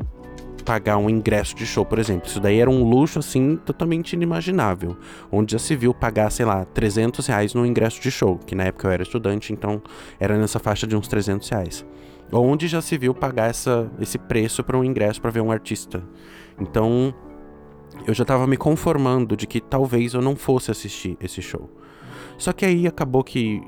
pagar 0.65 0.97
um 0.97 1.09
ingresso 1.09 1.55
de 1.55 1.65
show, 1.65 1.85
por 1.85 1.99
exemplo. 1.99 2.27
Isso 2.27 2.39
daí 2.39 2.59
era 2.59 2.69
um 2.69 2.83
luxo, 2.83 3.19
assim, 3.19 3.55
totalmente 3.55 4.13
inimaginável. 4.13 4.97
Onde 5.31 5.53
já 5.53 5.59
se 5.59 5.75
viu 5.75 5.93
pagar, 5.93 6.31
sei 6.31 6.45
lá, 6.45 6.65
300 6.65 7.25
reais 7.27 7.53
no 7.53 7.65
ingresso 7.65 8.01
de 8.01 8.09
show, 8.09 8.37
que 8.39 8.55
na 8.55 8.63
época 8.63 8.87
eu 8.87 8.91
era 8.91 9.03
estudante, 9.03 9.53
então 9.53 9.81
era 10.19 10.37
nessa 10.37 10.57
faixa 10.59 10.87
de 10.87 10.95
uns 10.95 11.07
300 11.07 11.47
reais. 11.47 11.85
Onde 12.31 12.67
já 12.67 12.81
se 12.81 12.97
viu 12.97 13.13
pagar 13.13 13.49
essa, 13.49 13.89
esse 13.99 14.17
preço 14.17 14.63
para 14.63 14.75
um 14.75 14.83
ingresso 14.83 15.21
para 15.21 15.29
ver 15.29 15.41
um 15.41 15.51
artista. 15.51 16.03
Então, 16.59 17.13
eu 18.07 18.13
já 18.13 18.23
estava 18.23 18.47
me 18.47 18.57
conformando 18.57 19.37
de 19.37 19.45
que 19.45 19.61
talvez 19.61 20.15
eu 20.15 20.21
não 20.21 20.35
fosse 20.35 20.71
assistir 20.71 21.15
esse 21.21 21.41
show. 21.41 21.69
Só 22.37 22.51
que 22.51 22.65
aí 22.65 22.87
acabou 22.87 23.23
que 23.23 23.61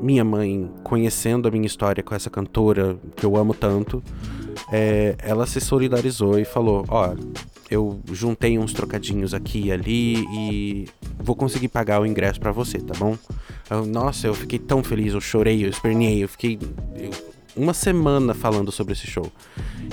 minha 0.00 0.24
mãe, 0.24 0.68
conhecendo 0.82 1.46
a 1.46 1.50
minha 1.50 1.66
história 1.66 2.02
com 2.02 2.14
essa 2.14 2.28
cantora 2.28 2.98
que 3.14 3.24
eu 3.24 3.36
amo 3.36 3.54
tanto, 3.54 4.02
é, 4.72 5.16
ela 5.18 5.46
se 5.46 5.60
solidarizou 5.60 6.38
e 6.38 6.44
falou: 6.44 6.84
Ó, 6.88 7.14
eu 7.70 8.00
juntei 8.12 8.58
uns 8.58 8.72
trocadinhos 8.72 9.32
aqui 9.32 9.66
e 9.66 9.72
ali 9.72 10.24
e 10.36 10.88
vou 11.18 11.34
conseguir 11.34 11.68
pagar 11.68 12.00
o 12.00 12.06
ingresso 12.06 12.38
para 12.38 12.52
você, 12.52 12.78
tá 12.78 12.94
bom? 12.98 13.16
Eu, 13.70 13.86
nossa, 13.86 14.26
eu 14.26 14.34
fiquei 14.34 14.58
tão 14.58 14.84
feliz, 14.84 15.14
eu 15.14 15.20
chorei, 15.20 15.64
eu 15.64 15.70
esperneei, 15.70 16.22
eu 16.22 16.28
fiquei. 16.28 16.58
Uma 17.54 17.74
semana 17.74 18.32
falando 18.34 18.72
sobre 18.72 18.92
esse 18.92 19.06
show. 19.06 19.30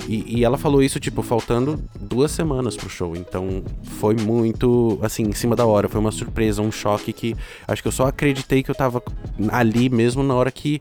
E, 0.08 0.38
e, 0.38 0.44
ela 0.44 0.56
falou 0.56 0.82
isso, 0.82 0.98
tipo, 0.98 1.22
faltando 1.22 1.82
duas 2.00 2.30
semanas 2.30 2.76
pro 2.76 2.88
show. 2.88 3.14
Então 3.14 3.62
foi 3.98 4.14
muito, 4.16 4.98
assim, 5.02 5.24
em 5.24 5.32
cima 5.32 5.54
da 5.54 5.66
hora. 5.66 5.88
Foi 5.88 6.00
uma 6.00 6.10
surpresa, 6.10 6.62
um 6.62 6.72
choque 6.72 7.12
que 7.12 7.36
acho 7.68 7.82
que 7.82 7.88
eu 7.88 7.92
só 7.92 8.06
acreditei 8.06 8.62
que 8.62 8.70
eu 8.70 8.74
tava 8.74 9.02
ali 9.50 9.88
mesmo 9.90 10.22
na 10.22 10.34
hora 10.34 10.50
que, 10.50 10.80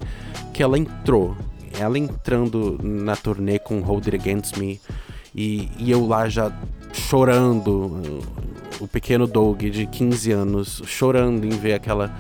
que 0.54 0.64
ela 0.64 0.78
entrou. 0.78 1.36
Ela 1.78 1.98
entrando 1.98 2.80
na 2.82 3.16
turnê 3.16 3.60
com 3.60 3.82
Hold 3.82 4.08
It 4.08 4.16
Against 4.16 4.58
Me. 4.58 4.80
E, 5.36 5.70
e 5.78 5.92
eu 5.92 6.06
lá 6.06 6.30
já 6.30 6.52
chorando. 6.94 8.22
O 8.80 8.88
pequeno 8.88 9.28
Doug 9.28 9.62
de 9.64 9.86
15 9.86 10.32
anos 10.32 10.82
chorando 10.86 11.46
em 11.46 11.50
ver 11.50 11.74
aquela, 11.74 12.16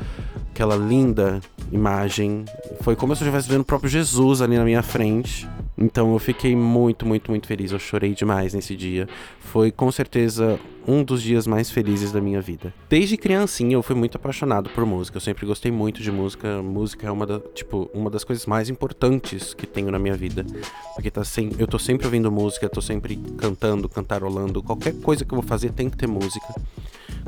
aquela 0.51 0.75
linda 0.75 1.39
imagem. 1.71 2.43
Foi 2.81 2.95
como 2.95 3.15
se 3.15 3.23
eu 3.23 3.27
estivesse 3.27 3.47
vendo 3.47 3.61
o 3.61 3.65
próprio 3.65 3.89
Jesus 3.89 4.41
ali 4.41 4.57
na 4.57 4.65
minha 4.65 4.83
frente. 4.83 5.47
Então 5.79 6.11
eu 6.11 6.19
fiquei 6.19 6.55
muito, 6.55 7.05
muito, 7.05 7.31
muito 7.31 7.47
feliz. 7.47 7.71
Eu 7.71 7.79
chorei 7.79 8.13
demais 8.13 8.53
nesse 8.53 8.75
dia. 8.75 9.07
Foi 9.39 9.71
com 9.71 9.89
certeza 9.89 10.59
um 10.85 11.03
dos 11.03 11.21
dias 11.21 11.47
mais 11.47 11.71
felizes 11.71 12.11
da 12.11 12.19
minha 12.19 12.41
vida. 12.41 12.73
Desde 12.89 13.15
criancinha 13.15 13.75
eu 13.75 13.81
fui 13.81 13.95
muito 13.95 14.17
apaixonado 14.17 14.69
por 14.71 14.85
música. 14.85 15.17
Eu 15.17 15.21
sempre 15.21 15.45
gostei 15.45 15.71
muito 15.71 16.01
de 16.01 16.11
música. 16.11 16.61
Música 16.61 17.07
é 17.07 17.11
uma, 17.11 17.25
da, 17.25 17.39
tipo, 17.53 17.89
uma 17.93 18.09
das 18.09 18.25
coisas 18.25 18.45
mais 18.45 18.69
importantes 18.69 19.53
que 19.53 19.65
tenho 19.65 19.89
na 19.89 19.97
minha 19.97 20.15
vida. 20.15 20.45
Porque 20.95 21.09
tá 21.09 21.23
sem, 21.23 21.51
eu 21.57 21.65
tô 21.65 21.79
sempre 21.79 22.05
ouvindo 22.05 22.29
música, 22.29 22.67
tô 22.67 22.81
sempre 22.81 23.15
cantando, 23.37 23.87
cantarolando. 23.87 24.61
Qualquer 24.61 24.93
coisa 24.95 25.23
que 25.23 25.33
eu 25.33 25.39
vou 25.39 25.47
fazer 25.47 25.71
tem 25.71 25.89
que 25.89 25.95
ter 25.95 26.07
música. 26.07 26.53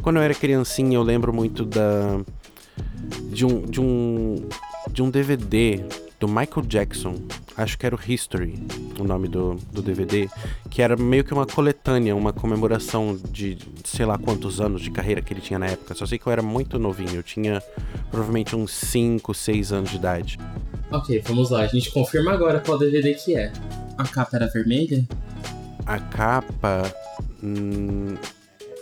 Quando 0.02 0.18
eu 0.18 0.24
era 0.24 0.34
criancinha 0.34 0.96
eu 0.96 1.04
lembro 1.04 1.34
muito 1.34 1.64
da 1.64 2.20
de 3.32 3.46
um, 3.46 3.62
de 3.62 3.80
um, 3.80 4.48
de 4.92 5.02
um 5.02 5.10
DVD 5.10 5.86
do 6.22 6.28
Michael 6.28 6.68
Jackson, 6.68 7.16
acho 7.58 7.76
que 7.80 7.84
era 7.84 7.96
o 7.96 8.00
History, 8.00 8.54
o 9.00 9.04
nome 9.04 9.28
do, 9.28 9.56
do 9.72 9.82
DVD, 9.82 10.30
que 10.70 10.84
era 10.84 10.96
meio 10.96 11.24
que 11.24 11.34
uma 11.34 11.48
coletânea, 11.48 12.16
uma 12.16 12.32
comemoração 12.32 13.20
de 13.32 13.58
sei 13.84 14.06
lá 14.06 14.20
quantos 14.20 14.62
anos 14.62 14.84
de 14.84 14.92
carreira 14.92 15.20
que 15.20 15.34
ele 15.34 15.42
tinha 15.42 15.58
na 15.58 15.66
época. 15.66 15.96
Só 15.96 16.06
sei 16.06 16.20
que 16.20 16.28
eu 16.28 16.32
era 16.32 16.44
muito 16.44 16.78
novinho, 16.78 17.16
eu 17.16 17.24
tinha 17.24 17.60
provavelmente 18.12 18.56
uns 18.56 18.72
5, 18.72 19.34
6 19.34 19.74
anos 19.74 19.90
de 19.90 19.96
idade. 19.96 20.40
Ok, 20.92 21.24
vamos 21.26 21.50
lá, 21.50 21.62
a 21.62 21.68
gente 21.68 21.90
confirma 21.92 22.32
agora 22.32 22.60
qual 22.60 22.78
DVD 22.78 23.16
que 23.16 23.36
é. 23.36 23.52
A 23.98 24.04
capa 24.04 24.38
era 24.38 24.48
vermelha? 24.48 25.04
A 25.88 25.98
capa. 25.98 26.94
Hum, 27.44 28.16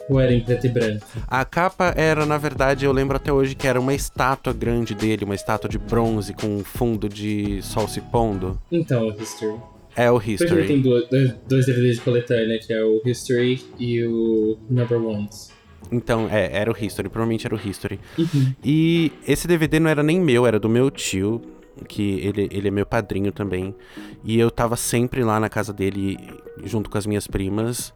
ou 0.10 0.20
era 0.20 0.34
em 0.34 0.42
preto 0.42 0.66
e 0.66 0.70
branco? 0.70 1.06
A 1.28 1.46
capa 1.46 1.94
era, 1.96 2.26
na 2.26 2.38
verdade, 2.38 2.86
eu 2.86 2.92
lembro 2.92 3.16
até 3.16 3.32
hoje 3.32 3.56
que 3.56 3.68
era 3.68 3.80
uma 3.80 3.94
estátua 3.94 4.52
grande 4.52 4.96
dele, 4.96 5.24
uma 5.24 5.36
estátua 5.36 5.70
de 5.70 5.78
bronze 5.78 6.34
com 6.34 6.48
um 6.48 6.64
fundo 6.64 7.08
de 7.08 7.62
sol 7.62 7.88
se 7.88 8.02
pondo. 8.02 8.60
Então, 8.72 9.08
o 9.08 9.22
History. 9.22 9.56
É 9.96 10.10
o 10.10 10.18
History. 10.18 10.50
Porque 10.50 10.68
tem 10.68 10.82
dois, 10.82 11.08
dois 11.48 11.66
DVDs 11.66 11.98
de 11.98 12.02
coletânea, 12.02 12.60
que 12.60 12.74
é 12.74 12.84
o 12.84 13.02
History 13.06 13.64
e 13.78 14.04
o 14.04 14.58
Number 14.70 15.02
Ones. 15.02 15.52
Então, 15.92 16.28
é, 16.30 16.50
era 16.52 16.72
o 16.72 16.76
History, 16.78 17.10
provavelmente 17.10 17.46
era 17.46 17.56
o 17.56 17.60
History. 17.60 18.00
Uhum. 18.18 18.54
E 18.64 19.12
esse 19.28 19.48
DVD 19.48 19.80
não 19.80 19.90
era 19.90 20.04
nem 20.04 20.20
meu, 20.20 20.46
era 20.46 20.60
do 20.60 20.70
meu 20.70 20.92
tio, 20.92 21.42
que 21.88 22.20
ele, 22.20 22.48
ele 22.52 22.68
é 22.68 22.72
meu 22.72 22.86
padrinho 22.86 23.32
também. 23.32 23.76
E 24.24 24.40
eu 24.40 24.52
tava 24.52 24.76
sempre 24.76 25.24
lá 25.24 25.40
na 25.40 25.50
casa 25.50 25.74
dele, 25.74 26.18
junto 26.64 26.90
com 26.90 26.98
as 26.98 27.06
minhas 27.06 27.28
primas. 27.28 27.94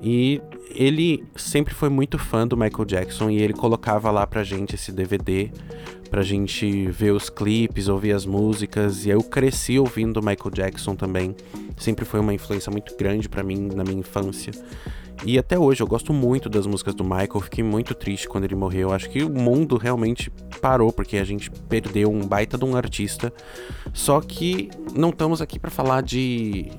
E 0.00 0.40
ele 0.70 1.24
sempre 1.36 1.72
foi 1.72 1.88
muito 1.88 2.18
fã 2.18 2.46
do 2.46 2.56
Michael 2.56 2.84
Jackson 2.84 3.30
e 3.30 3.40
ele 3.40 3.52
colocava 3.52 4.10
lá 4.10 4.26
pra 4.26 4.42
gente 4.42 4.74
esse 4.74 4.90
DVD 4.90 5.50
pra 6.06 6.22
gente 6.22 6.86
ver 6.86 7.12
os 7.12 7.28
clipes, 7.28 7.88
ouvir 7.88 8.12
as 8.12 8.24
músicas. 8.24 9.04
E 9.06 9.10
eu 9.10 9.22
cresci 9.22 9.78
ouvindo 9.78 10.20
Michael 10.22 10.50
Jackson 10.52 10.94
também. 10.94 11.34
Sempre 11.76 12.04
foi 12.04 12.20
uma 12.20 12.32
influência 12.32 12.70
muito 12.70 12.96
grande 12.96 13.28
para 13.28 13.42
mim 13.42 13.68
na 13.74 13.84
minha 13.84 14.00
infância. 14.00 14.52
E 15.24 15.38
até 15.38 15.58
hoje 15.58 15.82
eu 15.82 15.86
gosto 15.86 16.12
muito 16.12 16.48
das 16.48 16.66
músicas 16.66 16.94
do 16.94 17.02
Michael, 17.02 17.40
fiquei 17.40 17.64
muito 17.64 17.94
triste 17.94 18.28
quando 18.28 18.44
ele 18.44 18.54
morreu. 18.54 18.92
Acho 18.92 19.08
que 19.10 19.22
o 19.22 19.30
mundo 19.30 19.76
realmente 19.76 20.30
parou 20.60 20.92
porque 20.92 21.16
a 21.16 21.24
gente 21.24 21.50
perdeu 21.68 22.10
um 22.10 22.26
baita 22.26 22.56
de 22.58 22.64
um 22.64 22.76
artista. 22.76 23.32
Só 23.92 24.20
que 24.20 24.70
não 24.94 25.10
estamos 25.10 25.40
aqui 25.40 25.58
para 25.58 25.70
falar 25.70 26.02
de, 26.02 26.70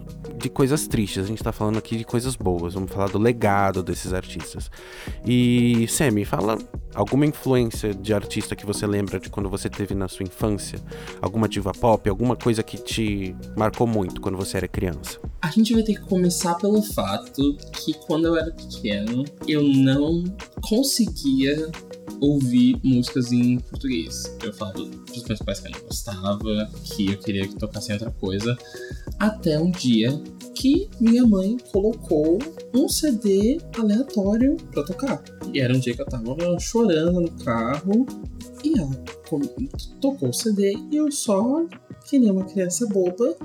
de 0.48 0.50
coisas 0.50 0.88
tristes, 0.88 1.26
a 1.26 1.28
gente 1.28 1.44
tá 1.44 1.52
falando 1.52 1.78
aqui 1.78 1.98
de 1.98 2.06
coisas 2.06 2.36
boas. 2.36 2.74
Vamos 2.74 2.92
falar 2.92 3.10
do 3.10 3.20
legado 3.20 3.84
desses 3.84 4.14
artistas. 4.14 4.72
E 5.26 5.86
Sammy, 5.90 6.24
fala 6.24 6.58
alguma 6.96 7.26
influência 7.26 7.94
de 7.94 8.14
artista 8.14 8.56
que 8.56 8.66
você 8.66 8.88
lembra 8.88 9.20
de 9.20 9.30
quando 9.30 9.50
você 9.50 9.70
teve 9.70 9.94
na 9.94 10.08
sua 10.08 10.24
infância? 10.24 10.80
Alguma 11.22 11.50
diva 11.50 11.74
pop, 11.74 12.10
alguma 12.10 12.36
coisa 12.36 12.64
que 12.64 12.78
te 12.78 13.36
marcou 13.58 13.86
muito 13.86 14.22
quando 14.22 14.38
você 14.38 14.58
era 14.58 14.68
criança? 14.68 15.20
A 15.42 15.52
gente 15.52 15.74
vai 15.74 15.84
ter 15.84 15.96
que 15.96 16.06
começar 16.08 16.56
pelo 16.56 16.82
fato 16.82 17.56
que 17.74 17.94
quando 18.06 18.26
eu 18.26 18.38
era 18.38 18.52
pequeno, 18.52 19.26
eu 19.48 19.62
não 19.62 20.24
conseguia 20.62 21.70
ouvir 22.22 22.80
músicas 22.84 23.32
em 23.32 23.60
português. 23.60 24.36
Eu 24.44 24.54
falo 24.54 24.90
pros 25.06 25.24
meus 25.24 25.40
pais 25.40 25.60
que 25.60 25.68
eu 25.68 25.72
não 25.72 25.82
gostava, 25.82 26.72
que 26.84 27.12
eu 27.12 27.18
queria 27.18 27.48
que 27.48 27.56
tocassem 27.56 27.94
outra 27.94 28.12
coisa. 28.12 28.58
Até 29.20 29.60
um 29.60 29.72
dia 29.72 30.12
que 30.54 30.90
minha 31.00 31.26
mãe 31.26 31.58
colocou 31.72 32.40
um 32.74 32.90
CD 32.90 33.60
aleatório 33.78 34.58
pra 34.72 34.84
tocar. 34.84 35.24
E 35.54 35.60
era 35.60 35.74
um 35.74 35.80
dia 35.80 35.94
que 35.94 36.02
eu 36.02 36.06
tava 36.06 36.36
chorando 36.60 37.22
no 37.22 37.32
carro. 37.44 38.06
E 38.64 38.78
ela 38.78 38.92
tocou 40.02 40.30
o 40.30 40.34
CD 40.34 40.76
e 40.92 40.98
eu 40.98 41.12
só, 41.12 41.66
que 42.06 42.18
nem 42.18 42.32
uma 42.32 42.44
criança 42.46 42.88
boba, 42.88 43.36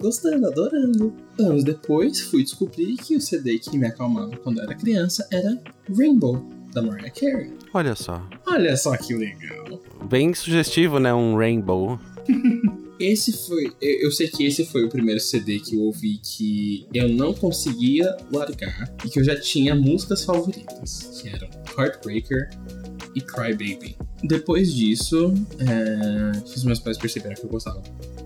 gostando, 0.00 0.46
adorando. 0.46 1.14
Anos 1.38 1.62
depois, 1.62 2.20
fui 2.20 2.42
descobrir 2.42 2.96
que 2.96 3.16
o 3.16 3.20
CD 3.20 3.58
que 3.58 3.78
me 3.78 3.86
acalmava 3.86 4.36
quando 4.38 4.60
era 4.60 4.74
criança 4.74 5.26
era 5.30 5.56
Rainbow, 5.96 6.44
da 6.72 6.82
Mariah 6.82 7.10
Carey. 7.10 7.52
Olha 7.72 7.94
só. 7.94 8.22
Olha 8.46 8.76
só 8.76 8.96
que 8.96 9.14
legal. 9.14 9.80
Bem 10.08 10.34
sugestivo, 10.34 10.98
né? 10.98 11.12
Um 11.12 11.36
Rainbow. 11.36 11.98
esse 13.00 13.32
foi. 13.32 13.72
Eu 13.80 14.10
sei 14.10 14.28
que 14.28 14.44
esse 14.44 14.64
foi 14.66 14.84
o 14.84 14.88
primeiro 14.88 15.20
CD 15.20 15.58
que 15.58 15.76
eu 15.76 15.82
ouvi 15.82 16.18
que 16.18 16.86
eu 16.92 17.08
não 17.08 17.32
conseguia 17.32 18.16
largar 18.30 18.92
e 19.04 19.08
que 19.08 19.18
eu 19.18 19.24
já 19.24 19.38
tinha 19.40 19.74
músicas 19.74 20.24
favoritas, 20.24 21.20
que 21.20 21.28
eram 21.28 21.48
Heartbreaker 21.76 22.50
e 23.14 23.20
Cry 23.20 23.52
Baby. 23.52 23.96
Depois 24.22 24.74
disso, 24.74 25.32
é, 25.58 26.38
os 26.44 26.64
meus 26.64 26.78
pais 26.78 26.98
perceberam 26.98 27.34
que 27.34 27.44
eu 27.44 27.48
gostava 27.48 27.82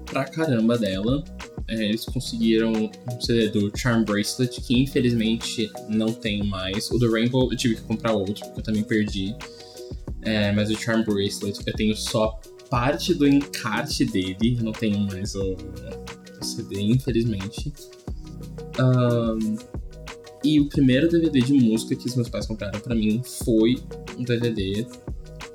pra 0.06 0.24
caramba 0.24 0.76
dela. 0.76 1.22
É, 1.68 1.84
eles 1.84 2.04
conseguiram 2.04 2.72
um 2.72 3.20
CD 3.20 3.48
do 3.48 3.72
Charm 3.76 4.04
Bracelet, 4.04 4.60
que 4.60 4.78
infelizmente 4.82 5.70
não 5.88 6.12
tem 6.12 6.42
mais. 6.44 6.90
O 6.90 6.98
do 6.98 7.10
Rainbow 7.10 7.50
eu 7.50 7.56
tive 7.56 7.76
que 7.76 7.82
comprar 7.82 8.12
outro, 8.12 8.44
porque 8.44 8.60
eu 8.60 8.64
também 8.64 8.82
perdi. 8.82 9.34
É, 10.22 10.52
mas 10.52 10.70
o 10.70 10.76
Charm 10.76 11.02
Bracelet 11.04 11.58
eu 11.64 11.72
tenho 11.74 11.96
só 11.96 12.40
parte 12.68 13.14
do 13.14 13.26
encarte 13.26 14.04
dele, 14.04 14.56
eu 14.58 14.64
não 14.64 14.72
tenho 14.72 14.98
mais 14.98 15.34
o, 15.34 15.56
o 16.40 16.44
CD, 16.44 16.80
infelizmente. 16.80 17.72
Um, 18.80 19.56
e 20.42 20.60
o 20.60 20.68
primeiro 20.68 21.08
DVD 21.08 21.40
de 21.40 21.52
música 21.54 21.94
que 21.94 22.06
os 22.06 22.14
meus 22.14 22.28
pais 22.28 22.46
compraram 22.46 22.78
para 22.80 22.94
mim 22.94 23.22
foi 23.24 23.76
um 24.18 24.24
DVD 24.24 24.86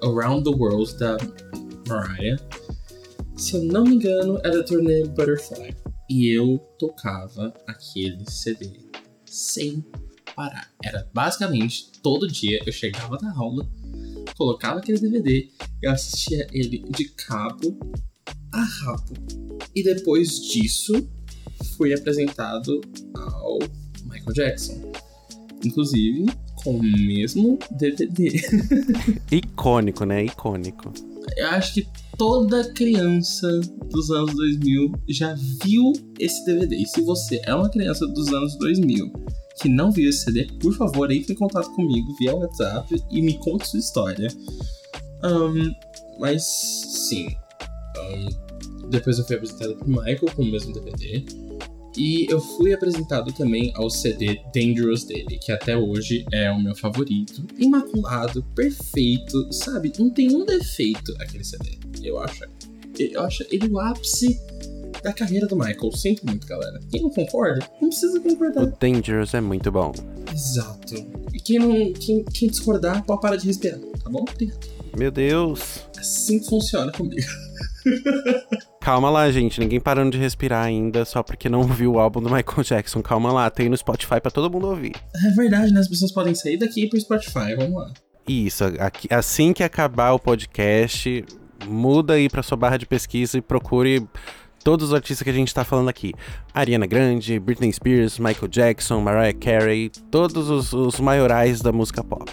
Around 0.04 0.44
the 0.44 0.56
World 0.56 0.98
da 0.98 1.18
Mariah 1.88 2.38
se 3.40 3.56
eu 3.56 3.64
não 3.64 3.86
me 3.86 3.96
engano, 3.96 4.38
era 4.44 4.60
a 4.60 4.64
turnê 4.64 5.06
Butterfly. 5.06 5.74
E 6.10 6.28
eu 6.28 6.58
tocava 6.78 7.54
aquele 7.66 8.30
CD 8.30 8.70
sem 9.26 9.84
parar. 10.36 10.70
Era 10.84 11.10
basicamente 11.14 11.90
todo 12.04 12.28
dia 12.28 12.62
eu 12.66 12.74
chegava 12.74 13.18
da 13.18 13.32
aula, 13.32 13.66
colocava 14.36 14.80
aquele 14.80 15.00
DVD, 15.00 15.50
eu 15.82 15.90
assistia 15.90 16.48
ele 16.52 16.80
de 16.90 17.06
cabo 17.06 17.80
a 18.52 18.62
rabo. 18.62 19.14
E 19.74 19.84
depois 19.84 20.42
disso, 20.42 21.08
fui 21.78 21.94
apresentado 21.94 22.82
ao 23.16 23.60
Michael 24.04 24.34
Jackson. 24.34 24.92
Inclusive, 25.64 26.26
com 26.64 26.78
o 26.78 26.84
mesmo 26.84 27.58
DVD. 27.72 28.42
Icônico, 29.32 30.06
né? 30.06 30.26
Icônico. 30.26 30.92
Eu 31.38 31.48
acho 31.50 31.76
que 31.76 31.88
toda 32.18 32.72
criança 32.74 33.48
dos 33.90 34.12
anos 34.12 34.36
2000 34.36 34.92
já 35.10 35.36
viu 35.64 35.94
esse 36.20 36.46
DVD. 36.46 36.76
E 36.76 36.86
se 36.86 37.02
você 37.02 37.42
é 37.46 37.54
uma 37.54 37.70
criança 37.70 38.08
dos 38.08 38.28
anos 38.30 38.58
2000 38.58 39.12
que 39.62 39.68
não 39.68 39.92
viu 39.92 40.10
esse 40.10 40.24
CD, 40.24 40.48
por 40.60 40.74
favor, 40.74 41.12
entre 41.12 41.34
em 41.34 41.36
contato 41.36 41.70
comigo 41.76 42.16
via 42.18 42.34
WhatsApp 42.34 42.96
e 43.12 43.22
me 43.22 43.38
conte 43.40 43.68
sua 43.68 43.80
história. 43.80 44.28
Um, 45.24 45.72
mas 46.20 46.44
sim. 46.44 47.28
Um, 47.98 48.90
depois 48.90 49.20
eu 49.20 49.26
fui 49.26 49.36
apresentado 49.36 49.76
pro 49.76 49.88
Michael 49.88 50.32
com 50.36 50.44
o 50.44 50.52
mesmo 50.52 50.74
DVD. 50.74 51.26
E 51.98 52.28
eu 52.30 52.40
fui 52.40 52.74
apresentado 52.74 53.32
também 53.34 53.72
ao 53.76 53.90
CD 53.90 54.40
Dangerous 54.54 55.04
dele, 55.04 55.38
que 55.40 55.52
até 55.52 55.76
hoje 55.76 56.26
é 56.32 56.52
o 56.52 56.62
meu 56.62 56.76
favorito. 56.76 57.44
Imaculado, 57.58 58.44
perfeito, 58.56 59.52
sabe? 59.52 59.92
Não 59.98 60.10
tem 60.10 60.34
um 60.36 60.46
defeito 60.46 61.14
aquele 61.20 61.44
CD. 61.44 61.78
Eu 62.04 62.20
acho. 62.20 62.46
Eu 62.98 63.22
acho 63.22 63.46
ele 63.50 63.68
o 63.70 63.80
ápice 63.80 64.40
da 65.04 65.14
carreira 65.14 65.48
do 65.48 65.56
Michael. 65.56 65.92
Sinto 65.94 66.26
muito, 66.26 66.46
galera. 66.46 66.80
Quem 66.92 67.02
não 67.02 67.10
concorda, 67.10 67.66
não 67.82 67.90
precisa 67.90 68.20
concordar. 68.20 68.64
O 68.64 68.78
Dangerous 68.80 69.34
é 69.34 69.42
muito 69.42 69.72
bom. 69.72 69.94
Exato. 70.34 70.96
E 71.34 71.40
quem 71.40 71.60
não. 71.60 71.94
Quem, 71.94 72.24
quem 72.24 72.50
discordar, 72.50 73.06
pode 73.06 73.22
parar 73.22 73.36
de 73.36 73.48
respirar, 73.48 73.80
tá 73.80 74.10
bom? 74.10 74.26
Obrigado. 74.30 74.68
Meu 74.98 75.12
Deus. 75.12 75.86
Assim 75.98 76.44
funciona 76.44 76.92
comigo. 76.92 77.28
Calma 78.82 79.10
lá, 79.10 79.30
gente. 79.32 79.60
Ninguém 79.60 79.80
parando 79.80 80.12
de 80.12 80.18
respirar 80.18 80.66
ainda 80.66 81.06
só 81.06 81.22
porque 81.22 81.50
não 81.50 81.60
ouviu 81.60 81.94
o 81.94 82.00
álbum 82.00 82.22
do 82.22 82.30
Michael 82.30 82.64
Jackson. 82.64 83.02
Calma 83.02 83.32
lá, 83.32 83.50
tem 83.50 83.70
no 83.70 83.78
Spotify 83.78 84.20
para 84.22 84.32
todo 84.32 84.52
mundo 84.52 84.68
ouvir. 84.68 84.96
É 85.16 85.32
verdade, 85.32 85.74
né? 85.74 85.80
As 85.80 85.88
pessoas 85.88 86.12
podem 86.12 86.34
sair 86.34 86.58
daqui 86.58 86.88
pro 86.88 87.00
Spotify. 87.00 87.56
Vamos 87.58 87.76
lá. 87.76 87.94
Isso, 88.28 88.64
aqui, 88.80 89.08
assim 89.12 89.54
que 89.54 89.64
acabar 89.64 90.12
o 90.12 90.20
podcast, 90.20 91.26
muda 91.68 92.14
aí 92.14 92.30
pra 92.30 92.44
sua 92.44 92.56
barra 92.56 92.78
de 92.78 92.86
pesquisa 92.86 93.38
e 93.40 93.42
procure 93.42 94.08
todos 94.64 94.90
os 94.90 94.94
artistas 94.94 95.24
que 95.24 95.30
a 95.30 95.34
gente 95.34 95.54
tá 95.54 95.64
falando 95.64 95.90
aqui. 95.90 96.14
Ariana 96.54 96.86
Grande, 96.86 97.40
Britney 97.40 97.74
Spears, 97.74 98.20
Michael 98.20 98.48
Jackson, 98.48 99.02
Mariah 99.02 99.34
Carey, 99.34 99.90
todos 100.12 100.50
os, 100.50 100.74
os 100.74 101.00
maiorais 101.00 101.62
da 101.62 101.72
música 101.72 102.04
pop. 102.04 102.32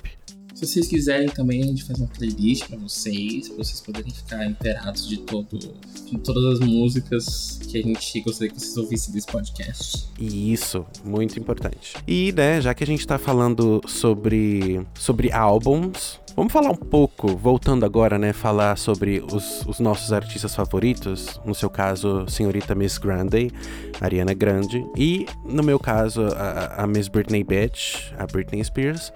Se 0.56 0.66
vocês 0.66 0.88
quiserem 0.88 1.28
também, 1.28 1.62
a 1.62 1.66
gente 1.66 1.84
faz 1.84 1.98
uma 1.98 2.08
playlist 2.08 2.66
para 2.66 2.78
vocês, 2.78 3.46
pra 3.46 3.62
vocês 3.62 3.78
poderem 3.78 4.10
ficar 4.10 4.42
inteirados 4.46 5.06
de, 5.06 5.18
todo, 5.18 5.58
de 5.58 6.18
todas 6.20 6.44
as 6.46 6.66
músicas 6.66 7.60
que 7.68 7.76
a 7.76 7.82
gente 7.82 8.20
gostaria 8.22 8.50
que 8.50 8.58
vocês 8.58 8.74
ouvissem 8.78 9.12
desse 9.12 9.26
podcast. 9.26 10.08
Isso, 10.18 10.86
muito 11.04 11.38
importante. 11.38 11.92
E, 12.08 12.32
né, 12.32 12.58
já 12.62 12.72
que 12.72 12.82
a 12.82 12.86
gente 12.86 13.06
tá 13.06 13.18
falando 13.18 13.82
sobre, 13.86 14.80
sobre 14.94 15.30
álbuns, 15.30 16.18
Vamos 16.34 16.52
falar 16.52 16.70
um 16.70 16.76
pouco, 16.76 17.28
voltando 17.28 17.86
agora, 17.86 18.18
né? 18.18 18.30
Falar 18.30 18.76
sobre 18.76 19.24
os, 19.32 19.64
os, 19.64 19.80
nossos 19.80 20.12
artistas 20.12 20.54
favoritos. 20.54 21.40
No 21.46 21.54
seu 21.54 21.70
caso, 21.70 22.26
senhorita 22.28 22.74
Miss 22.74 22.98
Grande, 22.98 23.50
Ariana 23.98 24.34
Grande. 24.34 24.84
E, 24.94 25.24
no 25.46 25.62
meu 25.62 25.78
caso, 25.78 26.26
a, 26.26 26.82
a 26.82 26.86
Miss 26.86 27.08
Britney 27.08 27.42
Bitch, 27.42 28.12
a 28.18 28.26
Britney 28.26 28.62
Spears. 28.62 29.10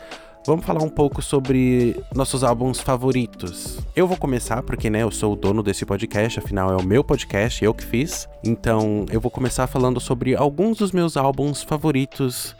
Vamos 0.46 0.64
falar 0.64 0.82
um 0.82 0.88
pouco 0.88 1.20
sobre 1.20 2.02
nossos 2.14 2.42
álbuns 2.42 2.80
favoritos. 2.80 3.78
Eu 3.94 4.08
vou 4.08 4.16
começar 4.16 4.62
porque, 4.62 4.88
né, 4.88 5.02
eu 5.02 5.10
sou 5.10 5.34
o 5.34 5.36
dono 5.36 5.62
desse 5.62 5.84
podcast, 5.84 6.38
afinal 6.38 6.72
é 6.72 6.76
o 6.76 6.82
meu 6.82 7.04
podcast, 7.04 7.62
eu 7.62 7.74
que 7.74 7.84
fiz. 7.84 8.26
Então, 8.42 9.04
eu 9.10 9.20
vou 9.20 9.30
começar 9.30 9.66
falando 9.66 10.00
sobre 10.00 10.34
alguns 10.34 10.78
dos 10.78 10.92
meus 10.92 11.18
álbuns 11.18 11.62
favoritos 11.62 12.56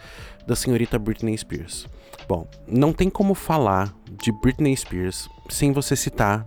da 0.47 0.55
senhorita 0.55 0.99
Britney 0.99 1.37
Spears. 1.39 1.87
Bom, 2.29 2.47
não 2.69 2.93
tem 2.93 3.09
como 3.09 3.35
falar 3.35 3.95
de 4.23 4.31
Britney 4.31 4.77
Spears 4.77 5.27
sem 5.49 5.73
você 5.73 5.97
citar 5.97 6.47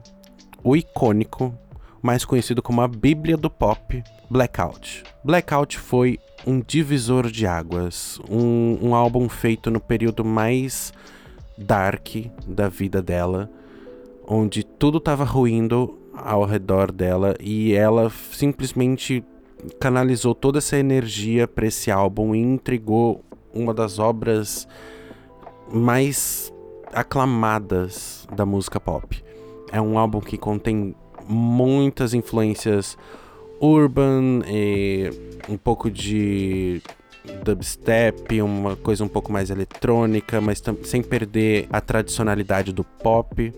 o 0.63 0.77
icônico, 0.77 1.53
mais 1.99 2.23
conhecido 2.23 2.61
como 2.61 2.79
a 2.79 2.87
Bíblia 2.87 3.35
do 3.35 3.49
Pop, 3.49 4.03
Blackout. 4.29 5.03
Blackout 5.23 5.79
foi 5.79 6.19
um 6.45 6.59
divisor 6.59 7.31
de 7.31 7.47
águas, 7.47 8.19
um, 8.29 8.77
um 8.81 8.95
álbum 8.95 9.27
feito 9.27 9.71
no 9.71 9.79
período 9.79 10.23
mais 10.23 10.93
dark 11.57 12.07
da 12.47 12.67
vida 12.67 13.01
dela, 13.01 13.49
onde 14.27 14.63
tudo 14.63 14.97
estava 14.97 15.23
ruindo 15.23 15.97
ao 16.13 16.45
redor 16.45 16.91
dela 16.91 17.35
e 17.39 17.73
ela 17.73 18.09
simplesmente 18.31 19.23
canalizou 19.79 20.35
toda 20.35 20.59
essa 20.59 20.77
energia 20.77 21.47
para 21.47 21.65
esse 21.65 21.89
álbum 21.89 22.35
e 22.35 22.39
entregou 22.39 23.23
uma 23.53 23.73
das 23.73 23.99
obras 23.99 24.67
mais 25.71 26.53
aclamadas 26.91 28.27
da 28.35 28.45
música 28.45 28.79
pop. 28.79 29.23
É 29.71 29.81
um 29.81 29.97
álbum 29.97 30.19
que 30.19 30.37
contém 30.37 30.95
muitas 31.27 32.13
influências 32.13 32.97
urban 33.59 34.41
e 34.47 35.09
um 35.49 35.57
pouco 35.57 35.89
de 35.89 36.81
dubstep, 37.43 38.41
uma 38.41 38.75
coisa 38.75 39.03
um 39.03 39.07
pouco 39.07 39.31
mais 39.31 39.49
eletrônica, 39.49 40.39
mas 40.39 40.61
sem 40.83 41.01
perder 41.01 41.67
a 41.71 41.81
tradicionalidade 41.81 42.71
do 42.71 42.83
pop. 42.83 43.53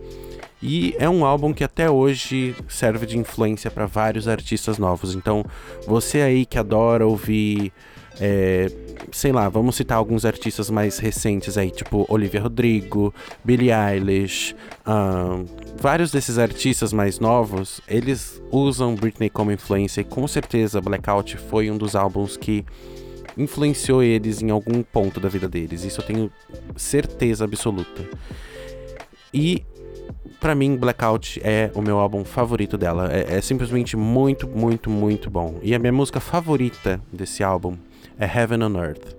E 0.61 0.95
é 0.97 1.09
um 1.09 1.23
álbum 1.23 1.53
que 1.53 1.63
até 1.63 1.89
hoje 1.89 2.55
serve 2.67 3.05
de 3.05 3.17
influência 3.17 3.69
para 3.69 3.85
vários 3.85 4.27
artistas 4.27 4.77
novos. 4.77 5.13
Então, 5.13 5.45
você 5.85 6.21
aí 6.21 6.45
que 6.45 6.57
adora 6.57 7.05
ouvir 7.05 7.71
é, 8.19 8.71
sei 9.11 9.31
lá, 9.31 9.49
vamos 9.49 9.75
citar 9.75 9.97
alguns 9.97 10.25
artistas 10.25 10.69
mais 10.69 10.97
recentes 10.99 11.57
aí, 11.57 11.69
tipo 11.69 12.05
Olivia 12.09 12.41
Rodrigo, 12.41 13.13
Billie 13.43 13.71
Eilish, 13.71 14.55
um, 14.87 15.45
vários 15.77 16.11
desses 16.11 16.37
artistas 16.37 16.93
mais 16.93 17.19
novos, 17.19 17.81
eles 17.87 18.41
usam 18.51 18.95
Britney 18.95 19.29
como 19.29 19.51
influência 19.51 20.01
e 20.01 20.03
com 20.03 20.27
certeza 20.27 20.81
Blackout 20.81 21.37
foi 21.37 21.69
um 21.69 21.77
dos 21.77 21.95
álbuns 21.95 22.37
que 22.37 22.65
influenciou 23.37 24.01
eles 24.01 24.41
em 24.41 24.49
algum 24.49 24.81
ponto 24.83 25.19
da 25.19 25.29
vida 25.29 25.47
deles. 25.47 25.83
Isso 25.83 26.01
eu 26.01 26.05
tenho 26.05 26.31
certeza 26.75 27.43
absoluta. 27.43 28.07
E 29.33 29.63
para 30.39 30.53
mim, 30.53 30.75
Blackout 30.75 31.41
é 31.43 31.71
o 31.73 31.81
meu 31.81 31.97
álbum 31.97 32.23
favorito 32.23 32.77
dela. 32.77 33.11
É, 33.11 33.37
é, 33.37 33.41
simplesmente 33.41 33.97
muito, 33.97 34.47
muito, 34.47 34.89
muito 34.89 35.29
bom. 35.29 35.55
E 35.61 35.73
a 35.73 35.79
minha 35.79 35.91
música 35.91 36.19
favorita 36.19 37.01
desse 37.11 37.43
álbum 37.43 37.75
é 38.19 38.25
Heaven 38.25 38.63
on 38.63 38.77
Earth. 38.77 39.15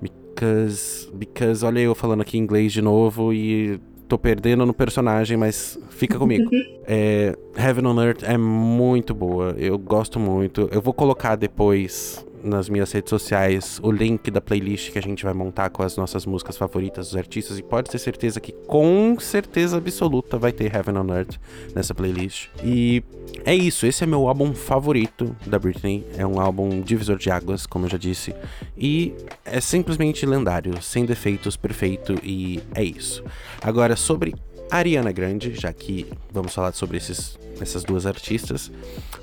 Because, 0.00 1.10
because 1.14 1.64
olha 1.64 1.80
eu 1.80 1.94
falando 1.94 2.20
aqui 2.20 2.36
em 2.36 2.42
inglês 2.42 2.72
de 2.72 2.82
novo 2.82 3.32
e 3.32 3.80
tô 4.06 4.18
perdendo 4.18 4.66
no 4.66 4.74
personagem, 4.74 5.36
mas 5.36 5.78
fica 5.88 6.18
comigo. 6.18 6.50
é, 6.86 7.34
Heaven 7.56 7.86
on 7.86 8.02
Earth 8.02 8.22
é 8.22 8.36
muito 8.36 9.14
boa, 9.14 9.54
eu 9.58 9.78
gosto 9.78 10.20
muito. 10.20 10.68
Eu 10.70 10.82
vou 10.82 10.92
colocar 10.92 11.36
depois 11.36 12.24
nas 12.46 12.68
minhas 12.68 12.90
redes 12.92 13.10
sociais 13.10 13.80
o 13.82 13.90
link 13.90 14.30
da 14.30 14.40
playlist 14.40 14.92
que 14.92 14.98
a 14.98 15.02
gente 15.02 15.24
vai 15.24 15.34
montar 15.34 15.70
com 15.70 15.82
as 15.82 15.96
nossas 15.96 16.24
músicas 16.24 16.56
favoritas 16.56 17.08
dos 17.08 17.16
artistas. 17.16 17.58
E 17.58 17.62
pode 17.62 17.90
ter 17.90 17.98
certeza 17.98 18.40
que 18.40 18.52
com 18.66 19.16
certeza 19.18 19.76
absoluta 19.76 20.38
vai 20.38 20.52
ter 20.52 20.74
Heaven 20.74 20.96
on 20.96 21.14
Earth 21.14 21.36
nessa 21.74 21.94
playlist. 21.94 22.48
E 22.62 23.02
é 23.44 23.54
isso, 23.54 23.86
esse 23.86 24.04
é 24.04 24.06
meu 24.06 24.28
álbum 24.28 24.54
favorito 24.54 25.34
da 25.46 25.58
Britney, 25.58 26.06
é 26.16 26.26
um 26.26 26.40
álbum 26.40 26.80
divisor 26.80 27.16
de 27.16 27.30
águas, 27.30 27.66
como 27.66 27.86
eu 27.86 27.90
já 27.90 27.98
disse, 27.98 28.34
e 28.76 29.14
é 29.44 29.60
simplesmente 29.60 30.24
lendário, 30.24 30.80
sem 30.82 31.04
defeitos, 31.04 31.56
perfeito. 31.56 32.14
E 32.22 32.60
é 32.74 32.82
isso. 32.82 33.22
Agora 33.62 33.96
sobre 33.96 34.34
Ariana 34.70 35.12
Grande, 35.12 35.54
já 35.54 35.72
que 35.72 36.06
vamos 36.32 36.54
falar 36.54 36.72
sobre 36.72 36.96
esses, 36.96 37.38
essas 37.60 37.84
duas 37.84 38.06
artistas, 38.06 38.70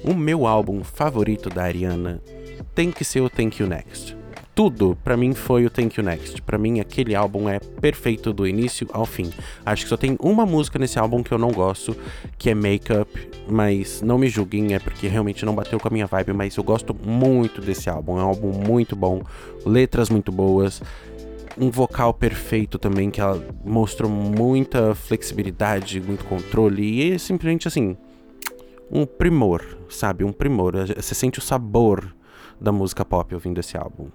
o 0.04 0.14
meu 0.14 0.48
álbum 0.48 0.84
favorito 0.84 1.50
da 1.50 1.64
Ariana 1.64 2.22
tem 2.74 2.92
que 2.92 3.04
ser 3.04 3.22
o 3.22 3.30
Thank 3.30 3.62
You 3.62 3.68
Next. 3.68 4.16
Tudo 4.56 4.96
para 5.04 5.18
mim 5.18 5.34
foi 5.34 5.66
o 5.66 5.70
Thank 5.70 6.00
You 6.00 6.06
Next. 6.06 6.42
Para 6.44 6.60
mim 6.60 6.80
aquele 6.80 7.16
álbum 7.16 7.50
é 7.50 7.60
perfeito 7.60 8.32
do 8.32 8.48
início 8.48 8.88
ao 8.94 9.06
fim. 9.06 9.32
Acho 9.66 9.84
que 9.84 9.90
só 9.90 9.98
tem 9.98 10.16
uma 10.22 10.46
música 10.46 10.78
nesse 10.78 11.00
álbum 11.00 11.24
que 11.24 11.32
eu 11.32 11.40
não 11.40 11.52
gosto, 11.52 11.96
que 12.38 12.52
é 12.52 12.54
Makeup, 12.54 13.10
mas 13.50 14.02
não 14.02 14.18
me 14.18 14.30
julguem, 14.30 14.76
é 14.76 14.80
porque 14.80 15.08
realmente 15.08 15.44
não 15.44 15.56
bateu 15.56 15.80
com 15.80 15.88
a 15.88 15.92
minha 15.92 16.06
vibe, 16.06 16.34
mas 16.34 16.56
eu 16.56 16.64
gosto 16.64 16.94
muito 16.94 17.62
desse 17.62 17.90
álbum. 17.90 18.20
É 18.20 18.24
um 18.24 18.28
álbum 18.28 18.52
muito 18.52 18.96
bom, 18.96 19.24
letras 19.66 20.10
muito 20.10 20.32
boas 20.32 20.82
um 21.58 21.70
vocal 21.70 22.14
perfeito 22.14 22.80
também, 22.80 23.12
que 23.12 23.22
ela 23.22 23.44
mostrou 23.64 24.10
muita 24.10 24.96
flexibilidade, 24.96 26.02
muito 26.02 26.26
controle, 26.26 26.84
e 26.84 27.12
é 27.12 27.18
simplesmente 27.18 27.68
assim, 27.68 27.96
um 28.92 29.06
primor, 29.06 29.64
sabe? 29.90 30.24
Um 30.24 30.32
primor. 30.32 30.74
Você 30.96 31.16
sente 31.16 31.40
o 31.40 31.42
sabor 31.42 32.14
da 32.64 32.72
música 32.72 33.04
pop 33.04 33.36
ouvindo 33.36 33.60
esse 33.60 33.78
álbum. 33.78 34.08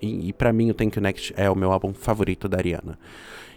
E, 0.00 0.28
e 0.28 0.32
para 0.32 0.52
mim 0.52 0.70
o 0.70 0.74
Thank 0.74 0.98
You 0.98 1.02
Next 1.02 1.32
é 1.36 1.50
o 1.50 1.56
meu 1.56 1.72
álbum 1.72 1.94
favorito 1.94 2.46
da 2.46 2.58
Ariana. 2.58 2.98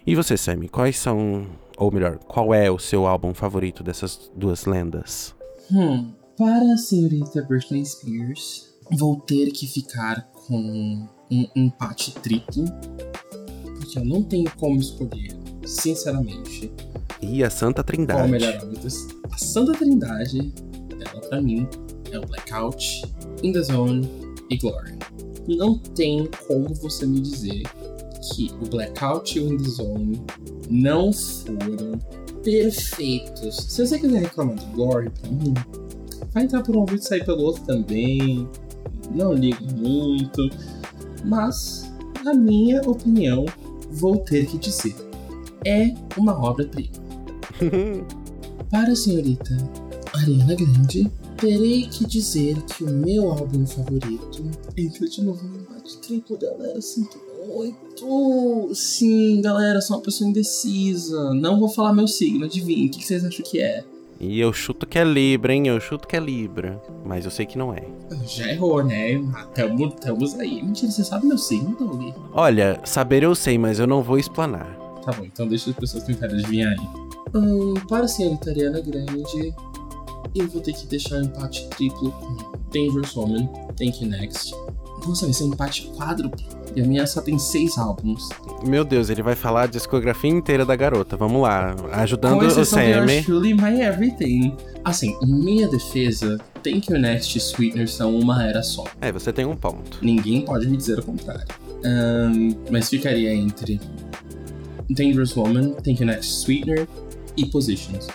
E 0.08 0.16
você, 0.16 0.38
Sammy, 0.38 0.70
quais 0.70 0.98
são, 0.98 1.46
ou 1.78 1.92
melhor, 1.92 2.18
qual 2.18 2.54
é 2.54 2.72
o 2.72 2.80
seu 2.80 3.06
álbum 3.06 3.34
favorito 3.34 3.84
dessas 3.84 4.32
duas 4.36 4.66
lendas? 4.66 5.36
Hum, 5.70 6.14
para 6.38 6.74
a 6.74 6.78
senhorita 6.78 7.44
Britney 7.44 7.86
Spears, 7.86 8.74
vou 8.90 9.18
ter 9.20 9.52
que 9.52 9.68
ficar 9.68 10.32
com 10.48 11.08
um 11.30 11.48
empate 11.56 12.14
triplo, 12.16 12.66
porque 13.76 14.00
eu 14.00 14.06
não 14.06 14.24
tenho 14.24 14.50
como 14.58 14.80
escolher, 14.80 15.38
sinceramente. 15.66 16.72
E 17.22 17.44
a 17.44 17.50
Santa 17.50 17.84
Trindade. 17.84 18.22
Qual 18.22 18.30
melhor 18.30 18.56
álbum? 18.56 18.74
A 19.32 19.38
Santa 19.38 19.74
Trindade, 19.74 20.52
dela 20.98 21.22
pra 21.30 21.42
mim, 21.42 21.68
é 22.12 22.18
o 22.18 22.26
Blackout, 22.26 23.04
In 23.44 23.52
The 23.54 23.62
Zone 23.62 24.21
e 24.52 24.58
Glory. 24.58 24.98
Não 25.48 25.78
tem 25.78 26.30
como 26.48 26.74
você 26.76 27.06
me 27.06 27.20
dizer 27.22 27.64
que 28.22 28.52
o 28.62 28.70
Blackout 28.70 29.38
e 29.38 29.42
o 29.42 29.54
In 29.54 29.58
The 29.58 29.70
Zone 29.70 30.22
não 30.70 31.12
foram 31.12 31.98
perfeitos. 32.44 33.56
Se 33.56 33.86
você 33.86 33.98
quiser 33.98 34.22
reclamar 34.22 34.56
do 34.56 34.66
Glory 34.76 35.10
pra 35.10 35.32
mim, 35.32 35.54
vai 36.32 36.44
entrar 36.44 36.62
por 36.62 36.76
um 36.76 36.82
ouvido 36.82 37.00
e 37.00 37.06
sair 37.06 37.26
pelo 37.26 37.42
outro 37.42 37.64
também. 37.64 38.48
Não 39.16 39.34
ligo 39.34 39.64
muito. 39.76 40.50
Mas, 41.26 41.92
na 42.24 42.34
minha 42.34 42.82
opinião, 42.82 43.46
vou 43.90 44.18
ter 44.18 44.46
que 44.46 44.58
dizer: 44.58 44.96
é 45.66 45.94
uma 46.18 46.38
obra-prima. 46.40 47.02
Para 48.70 48.94
a 48.94 48.96
senhorita 48.96 49.58
Ariana 50.14 50.56
Grande, 50.56 51.12
terei 51.42 51.88
que 51.88 52.06
dizer 52.06 52.62
que 52.62 52.84
o 52.84 52.90
meu 52.90 53.32
álbum 53.32 53.66
favorito 53.66 54.46
entra 54.78 55.08
de 55.08 55.24
novo 55.24 55.44
no 55.44 55.60
embate 55.60 55.98
triplo, 55.98 56.38
galera. 56.38 56.80
Sinto 56.80 57.18
muito. 57.48 58.70
Sim, 58.76 59.42
galera, 59.42 59.82
sou 59.82 59.98
uma 59.98 60.04
pessoa 60.04 60.30
indecisa. 60.30 61.34
Não 61.34 61.60
vou 61.60 61.68
falar 61.68 61.94
meu 61.94 62.08
signo, 62.08 62.46
adivinha. 62.46 62.86
O 62.86 62.92
que 62.92 63.04
vocês 63.04 63.26
acham 63.26 63.44
que 63.44 63.60
é? 63.60 63.84
E 64.20 64.40
eu 64.40 64.54
chuto 64.54 64.86
que 64.86 65.00
é 65.00 65.04
Libra, 65.04 65.52
hein? 65.52 65.68
Eu 65.68 65.80
chuto 65.80 66.08
que 66.08 66.16
é 66.16 66.20
Libra. 66.20 66.80
Mas 67.04 67.26
eu 67.26 67.32
sei 67.32 67.48
que 67.48 67.58
não 67.58 67.74
é. 67.74 67.88
Já 68.28 68.48
errou, 68.52 68.84
né? 68.84 69.14
Estamos 69.90 70.36
aí. 70.36 70.62
Mentira, 70.62 70.92
você 70.92 71.04
sabe 71.04 71.26
meu 71.26 71.40
signo, 71.40 71.76
Doug? 71.76 72.14
Olha, 72.34 72.80
saber 72.86 73.24
eu 73.24 73.34
sei, 73.34 73.58
mas 73.58 73.80
eu 73.80 73.88
não 73.88 74.04
vou 74.04 74.20
explanar. 74.20 74.78
Tá 75.04 75.12
bom, 75.12 75.26
então 75.26 75.48
deixa 75.48 75.72
as 75.72 75.76
pessoas 75.76 76.04
tentarem 76.04 76.36
adivinhar 76.36 76.72
aí. 76.72 76.88
Hum, 77.34 77.74
para 77.90 78.06
a 78.06 78.50
Ariana 78.50 78.80
Grande, 78.80 79.56
eu 80.36 80.48
vou 80.48 80.62
ter 80.62 80.74
que 80.74 80.86
deixar 80.88 81.18
um 81.18 81.24
empate 81.24 81.68
triplo 81.70 82.12
com 82.12 82.52
Dangerous 82.72 83.16
Woman, 83.16 83.48
Thank 83.78 84.04
You 84.04 84.10
Next. 84.10 84.54
Nossa, 85.06 85.26
vai 85.26 85.34
ser 85.34 85.44
um 85.46 85.48
empate 85.48 85.92
quádruplo. 85.98 86.46
E 86.76 86.82
a 86.82 86.86
minha 86.86 87.06
só 87.06 87.22
tem 87.22 87.38
seis 87.38 87.78
álbuns. 87.78 88.30
Meu 88.66 88.86
Deus, 88.86 89.10
ele 89.10 89.22
vai 89.22 89.36
falar 89.36 89.64
a 89.64 89.68
discografia 89.68 90.30
inteira 90.30 90.66
da 90.66 90.76
garota. 90.76 91.18
Vamos 91.18 91.42
lá, 91.42 91.76
ajudando 91.94 92.44
o 92.44 92.66
Sammy. 92.66 93.24
Truly 93.24 93.54
My 93.54 93.82
Everything. 93.82 94.56
Assim, 94.86 95.14
em 95.22 95.34
minha 95.34 95.68
defesa, 95.68 96.38
Thank 96.64 96.92
You 96.92 97.00
Next 97.00 97.38
e 97.38 97.42
Sweetener 97.42 97.90
são 97.90 98.16
uma 98.18 98.44
era 98.48 98.64
só. 98.64 98.86
É, 99.02 99.12
você 99.12 99.34
tem 99.34 99.46
um 99.46 99.56
ponto. 99.56 99.98
Ninguém 100.02 100.46
pode 100.46 100.68
me 100.68 100.78
dizer 100.78 101.00
o 101.00 101.04
contrário. 101.04 101.46
Um, 101.84 102.56
mas 102.72 102.90
ficaria 102.90 103.34
entre 103.34 103.82
Dangerous 104.90 105.36
Woman, 105.36 105.72
Thank 105.84 106.02
You 106.02 106.06
Next, 106.06 106.32
Sweetener 106.44 106.88
e 107.36 107.46
Positions 107.48 108.08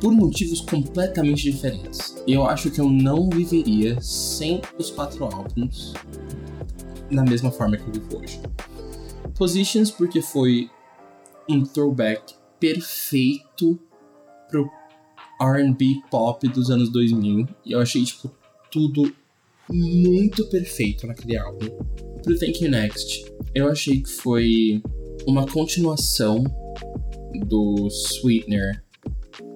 por 0.00 0.12
motivos 0.12 0.60
completamente 0.60 1.42
diferentes. 1.50 2.22
Eu 2.26 2.46
acho 2.46 2.70
que 2.70 2.80
eu 2.80 2.88
não 2.88 3.28
viveria 3.28 4.00
sem 4.00 4.60
os 4.78 4.90
quatro 4.90 5.24
álbuns 5.24 5.92
na 7.10 7.24
mesma 7.24 7.50
forma 7.50 7.76
que 7.76 7.84
eu 7.84 7.92
vivo 7.92 8.18
hoje. 8.18 8.40
Positions, 9.36 9.90
porque 9.90 10.20
foi 10.20 10.70
um 11.48 11.64
throwback 11.64 12.34
perfeito 12.60 13.78
pro 14.48 14.68
RB 15.40 16.02
pop 16.10 16.46
dos 16.48 16.70
anos 16.70 16.90
2000. 16.90 17.48
E 17.64 17.72
eu 17.72 17.80
achei, 17.80 18.04
tipo, 18.04 18.30
tudo 18.70 19.12
muito 19.70 20.44
perfeito 20.46 21.06
naquele 21.06 21.36
álbum. 21.36 21.66
Pro 22.22 22.38
Thank 22.38 22.64
You 22.64 22.70
Next, 22.70 23.32
eu 23.54 23.68
achei 23.68 24.00
que 24.00 24.10
foi 24.10 24.82
uma 25.26 25.46
continuação 25.46 26.44
do 27.46 27.88
Sweetener 27.88 28.82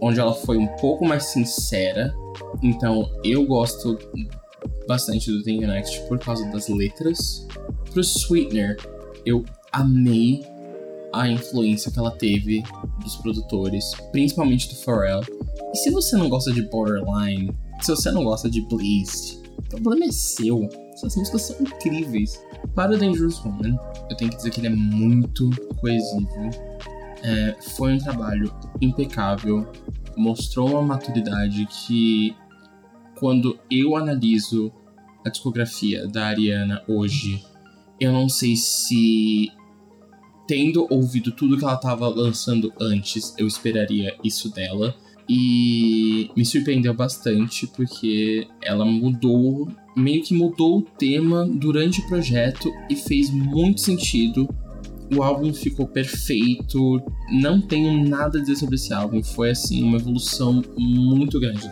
onde 0.00 0.20
ela 0.20 0.34
foi 0.34 0.56
um 0.56 0.66
pouco 0.76 1.04
mais 1.04 1.26
sincera. 1.26 2.14
Então 2.62 3.10
eu 3.24 3.46
gosto 3.46 3.98
bastante 4.86 5.30
do 5.30 5.42
Think 5.42 5.66
Next 5.66 6.00
por 6.08 6.18
causa 6.18 6.44
das 6.50 6.68
letras. 6.68 7.46
Pro 7.92 8.02
Sweetener, 8.02 8.76
eu 9.24 9.44
amei 9.70 10.44
a 11.12 11.28
influência 11.28 11.90
que 11.90 11.98
ela 11.98 12.10
teve 12.10 12.62
dos 13.02 13.16
produtores, 13.16 13.92
principalmente 14.10 14.68
do 14.68 14.76
Pharrell. 14.76 15.20
E 15.72 15.76
se 15.76 15.90
você 15.90 16.16
não 16.16 16.28
gosta 16.28 16.52
de 16.52 16.62
Borderline, 16.62 17.54
se 17.80 17.90
você 17.90 18.10
não 18.10 18.24
gosta 18.24 18.48
de 18.48 18.60
Bleast, 18.62 19.38
o 19.74 19.82
problema 19.82 20.06
é 20.06 20.12
seu. 20.12 20.68
Essas 20.92 21.16
músicas 21.16 21.42
são 21.42 21.56
incríveis. 21.60 22.40
Para 22.74 22.94
o 22.94 22.98
Dangerous 22.98 23.42
Woman, 23.44 23.78
eu 24.10 24.16
tenho 24.16 24.30
que 24.30 24.36
dizer 24.36 24.50
que 24.50 24.60
ele 24.60 24.68
é 24.68 24.70
muito 24.70 25.50
coesivo. 25.80 26.50
É, 27.22 27.56
foi 27.76 27.94
um 27.94 27.98
trabalho 27.98 28.52
impecável, 28.80 29.70
mostrou 30.16 30.70
uma 30.70 30.82
maturidade 30.82 31.66
que, 31.66 32.34
quando 33.18 33.58
eu 33.70 33.96
analiso 33.96 34.72
a 35.24 35.30
discografia 35.30 36.06
da 36.08 36.26
Ariana 36.26 36.82
hoje, 36.88 37.44
eu 38.00 38.12
não 38.12 38.28
sei 38.28 38.56
se 38.56 39.52
tendo 40.46 40.86
ouvido 40.90 41.30
tudo 41.30 41.56
que 41.56 41.64
ela 41.64 41.74
estava 41.74 42.08
lançando 42.08 42.72
antes, 42.80 43.34
eu 43.38 43.46
esperaria 43.46 44.16
isso 44.24 44.52
dela. 44.52 44.94
E 45.28 46.28
me 46.36 46.44
surpreendeu 46.44 46.92
bastante 46.92 47.66
porque 47.68 48.46
ela 48.60 48.84
mudou, 48.84 49.68
meio 49.96 50.22
que 50.22 50.34
mudou 50.34 50.78
o 50.78 50.82
tema 50.82 51.46
durante 51.46 52.00
o 52.00 52.06
projeto 52.08 52.70
e 52.90 52.96
fez 52.96 53.30
muito 53.30 53.80
sentido. 53.80 54.48
O 55.14 55.22
álbum 55.22 55.52
ficou 55.52 55.86
perfeito, 55.86 57.02
não 57.30 57.60
tenho 57.60 58.08
nada 58.08 58.38
a 58.38 58.40
dizer 58.40 58.56
sobre 58.56 58.76
esse 58.76 58.94
álbum, 58.94 59.22
foi 59.22 59.50
assim 59.50 59.82
uma 59.82 59.98
evolução 59.98 60.62
muito 60.76 61.38
grande. 61.38 61.70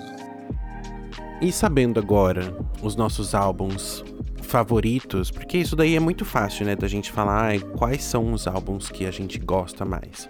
E 1.40 1.50
sabendo 1.50 1.98
agora 1.98 2.54
os 2.82 2.96
nossos 2.96 3.34
álbuns 3.34 4.04
favoritos, 4.42 5.30
porque 5.30 5.56
isso 5.56 5.74
daí 5.74 5.96
é 5.96 6.00
muito 6.00 6.24
fácil, 6.24 6.66
né, 6.66 6.76
da 6.76 6.88
gente 6.88 7.10
falar 7.10 7.54
ah, 7.54 7.60
quais 7.78 8.02
são 8.02 8.32
os 8.32 8.46
álbuns 8.46 8.90
que 8.90 9.06
a 9.06 9.10
gente 9.10 9.38
gosta 9.38 9.84
mais. 9.84 10.28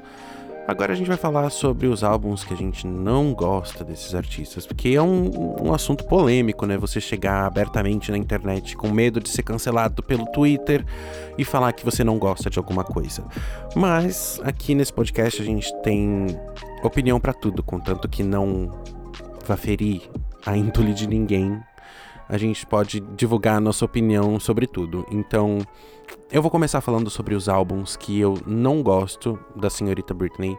Agora 0.71 0.93
a 0.93 0.95
gente 0.95 1.09
vai 1.09 1.17
falar 1.17 1.51
sobre 1.51 1.89
os 1.89 2.05
álbuns 2.05 2.45
que 2.45 2.55
a 2.55 2.57
gente 2.57 2.87
não 2.87 3.35
gosta 3.35 3.83
desses 3.83 4.15
artistas, 4.15 4.69
porque 4.69 4.91
é 4.91 5.03
um, 5.03 5.67
um 5.67 5.75
assunto 5.75 6.05
polêmico, 6.05 6.65
né? 6.65 6.79
Você 6.79 7.01
chegar 7.01 7.45
abertamente 7.45 8.13
na 8.13 8.17
internet 8.17 8.77
com 8.77 8.89
medo 8.89 9.19
de 9.19 9.31
ser 9.31 9.43
cancelado 9.43 10.01
pelo 10.01 10.27
Twitter 10.27 10.87
e 11.37 11.45
falar 11.45 11.73
que 11.73 11.85
você 11.85 12.05
não 12.05 12.21
gosta 12.21 12.49
de 12.49 12.57
alguma 12.57 12.85
coisa. 12.85 13.25
Mas 13.75 14.41
aqui 14.45 14.73
nesse 14.77 14.93
podcast 14.93 15.43
a 15.43 15.45
gente 15.45 15.75
tem 15.83 16.29
opinião 16.85 17.19
para 17.19 17.33
tudo, 17.33 17.65
contanto 17.65 18.09
que 18.09 18.23
não 18.23 18.73
vá 19.45 19.57
ferir 19.57 20.09
a 20.47 20.55
índole 20.57 20.95
de 20.95 21.09
ninguém 21.09 21.61
a 22.31 22.39
gente 22.39 22.65
pode 22.65 23.01
divulgar 23.01 23.57
a 23.57 23.61
nossa 23.61 23.85
opinião 23.85 24.39
sobre 24.39 24.67
tudo. 24.67 25.05
Então, 25.11 25.59
eu 26.31 26.41
vou 26.41 26.51
começar 26.51 26.81
falando 26.81 27.11
sobre 27.11 27.35
os 27.35 27.49
álbuns 27.49 27.97
que 27.97 28.21
eu 28.21 28.39
não 28.47 28.85
gosto 28.85 29.37
da 29.57 29.69
senhorita 29.69 30.15
Britney 30.15 30.57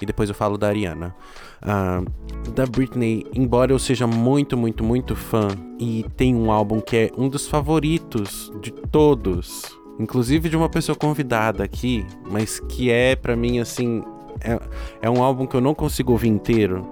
e 0.00 0.04
depois 0.04 0.28
eu 0.28 0.34
falo 0.34 0.58
da 0.58 0.68
Ariana. 0.68 1.16
Uh, 1.62 2.50
da 2.50 2.66
Britney, 2.66 3.24
embora 3.34 3.72
eu 3.72 3.78
seja 3.78 4.06
muito, 4.06 4.58
muito, 4.58 4.84
muito 4.84 5.16
fã 5.16 5.48
e 5.80 6.04
tem 6.18 6.34
um 6.34 6.52
álbum 6.52 6.82
que 6.82 6.96
é 6.96 7.10
um 7.16 7.30
dos 7.30 7.48
favoritos 7.48 8.52
de 8.60 8.70
todos, 8.70 9.62
inclusive 9.98 10.50
de 10.50 10.56
uma 10.56 10.68
pessoa 10.68 10.94
convidada 10.94 11.64
aqui, 11.64 12.06
mas 12.30 12.60
que 12.60 12.90
é 12.90 13.16
para 13.16 13.34
mim 13.34 13.58
assim, 13.58 14.04
é, 14.42 14.60
é 15.00 15.08
um 15.08 15.22
álbum 15.22 15.46
que 15.46 15.56
eu 15.56 15.62
não 15.62 15.74
consigo 15.74 16.12
ouvir 16.12 16.28
inteiro, 16.28 16.86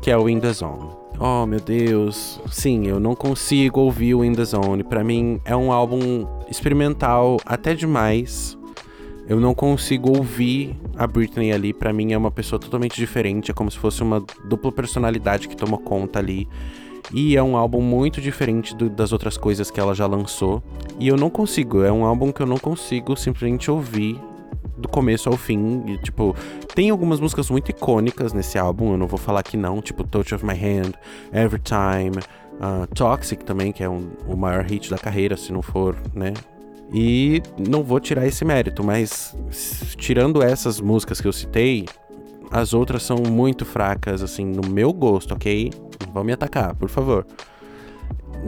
que 0.00 0.12
é 0.12 0.16
o 0.16 0.28
In 0.28 0.38
The 0.38 0.52
Zone. 0.52 1.03
Oh, 1.18 1.46
meu 1.46 1.60
Deus. 1.60 2.40
Sim, 2.50 2.86
eu 2.86 2.98
não 2.98 3.14
consigo 3.14 3.80
ouvir 3.80 4.14
o 4.14 4.24
In 4.24 4.32
The 4.32 4.44
Zone. 4.44 4.82
Pra 4.82 5.04
mim 5.04 5.40
é 5.44 5.54
um 5.54 5.70
álbum 5.70 6.26
experimental 6.50 7.38
até 7.46 7.74
demais. 7.74 8.58
Eu 9.26 9.40
não 9.40 9.54
consigo 9.54 10.16
ouvir 10.16 10.76
a 10.96 11.06
Britney 11.06 11.52
ali. 11.52 11.72
Pra 11.72 11.92
mim 11.92 12.12
é 12.12 12.18
uma 12.18 12.30
pessoa 12.30 12.58
totalmente 12.58 12.96
diferente. 12.96 13.50
É 13.50 13.54
como 13.54 13.70
se 13.70 13.78
fosse 13.78 14.02
uma 14.02 14.22
dupla 14.44 14.72
personalidade 14.72 15.48
que 15.48 15.56
toma 15.56 15.78
conta 15.78 16.18
ali. 16.18 16.48
E 17.12 17.36
é 17.36 17.42
um 17.42 17.56
álbum 17.56 17.80
muito 17.80 18.20
diferente 18.20 18.74
do, 18.74 18.90
das 18.90 19.12
outras 19.12 19.36
coisas 19.36 19.70
que 19.70 19.78
ela 19.78 19.94
já 19.94 20.06
lançou. 20.06 20.62
E 20.98 21.06
eu 21.06 21.16
não 21.16 21.30
consigo. 21.30 21.82
É 21.82 21.92
um 21.92 22.04
álbum 22.04 22.32
que 22.32 22.42
eu 22.42 22.46
não 22.46 22.58
consigo 22.58 23.16
simplesmente 23.16 23.70
ouvir 23.70 24.18
do 24.76 24.88
começo 24.88 25.28
ao 25.28 25.36
fim. 25.36 25.82
E, 25.86 25.98
tipo, 25.98 26.34
tem 26.74 26.90
algumas 26.90 27.20
músicas 27.20 27.50
muito 27.50 27.70
icônicas 27.70 28.32
nesse 28.32 28.58
álbum, 28.58 28.92
eu 28.92 28.98
não 28.98 29.06
vou 29.06 29.18
falar 29.18 29.42
que 29.42 29.56
não, 29.56 29.80
tipo 29.80 30.04
Touch 30.04 30.34
of 30.34 30.44
My 30.44 30.54
Hand, 30.54 30.92
Every 31.32 31.62
Time, 31.62 32.18
uh, 32.54 32.86
Toxic 32.94 33.44
também, 33.44 33.72
que 33.72 33.82
é 33.82 33.88
um, 33.88 34.10
o 34.26 34.36
maior 34.36 34.64
hit 34.64 34.90
da 34.90 34.98
carreira, 34.98 35.36
se 35.36 35.52
não 35.52 35.62
for, 35.62 35.96
né? 36.14 36.32
E 36.92 37.42
não 37.58 37.82
vou 37.82 37.98
tirar 37.98 38.26
esse 38.26 38.44
mérito, 38.44 38.84
mas 38.84 39.34
tirando 39.96 40.42
essas 40.42 40.80
músicas 40.80 41.20
que 41.20 41.26
eu 41.26 41.32
citei, 41.32 41.86
as 42.50 42.72
outras 42.72 43.02
são 43.02 43.16
muito 43.16 43.64
fracas, 43.64 44.22
assim, 44.22 44.44
no 44.44 44.68
meu 44.68 44.92
gosto, 44.92 45.34
ok? 45.34 45.72
Vão 46.12 46.22
me 46.22 46.32
atacar, 46.32 46.74
por 46.74 46.88
favor. 46.88 47.26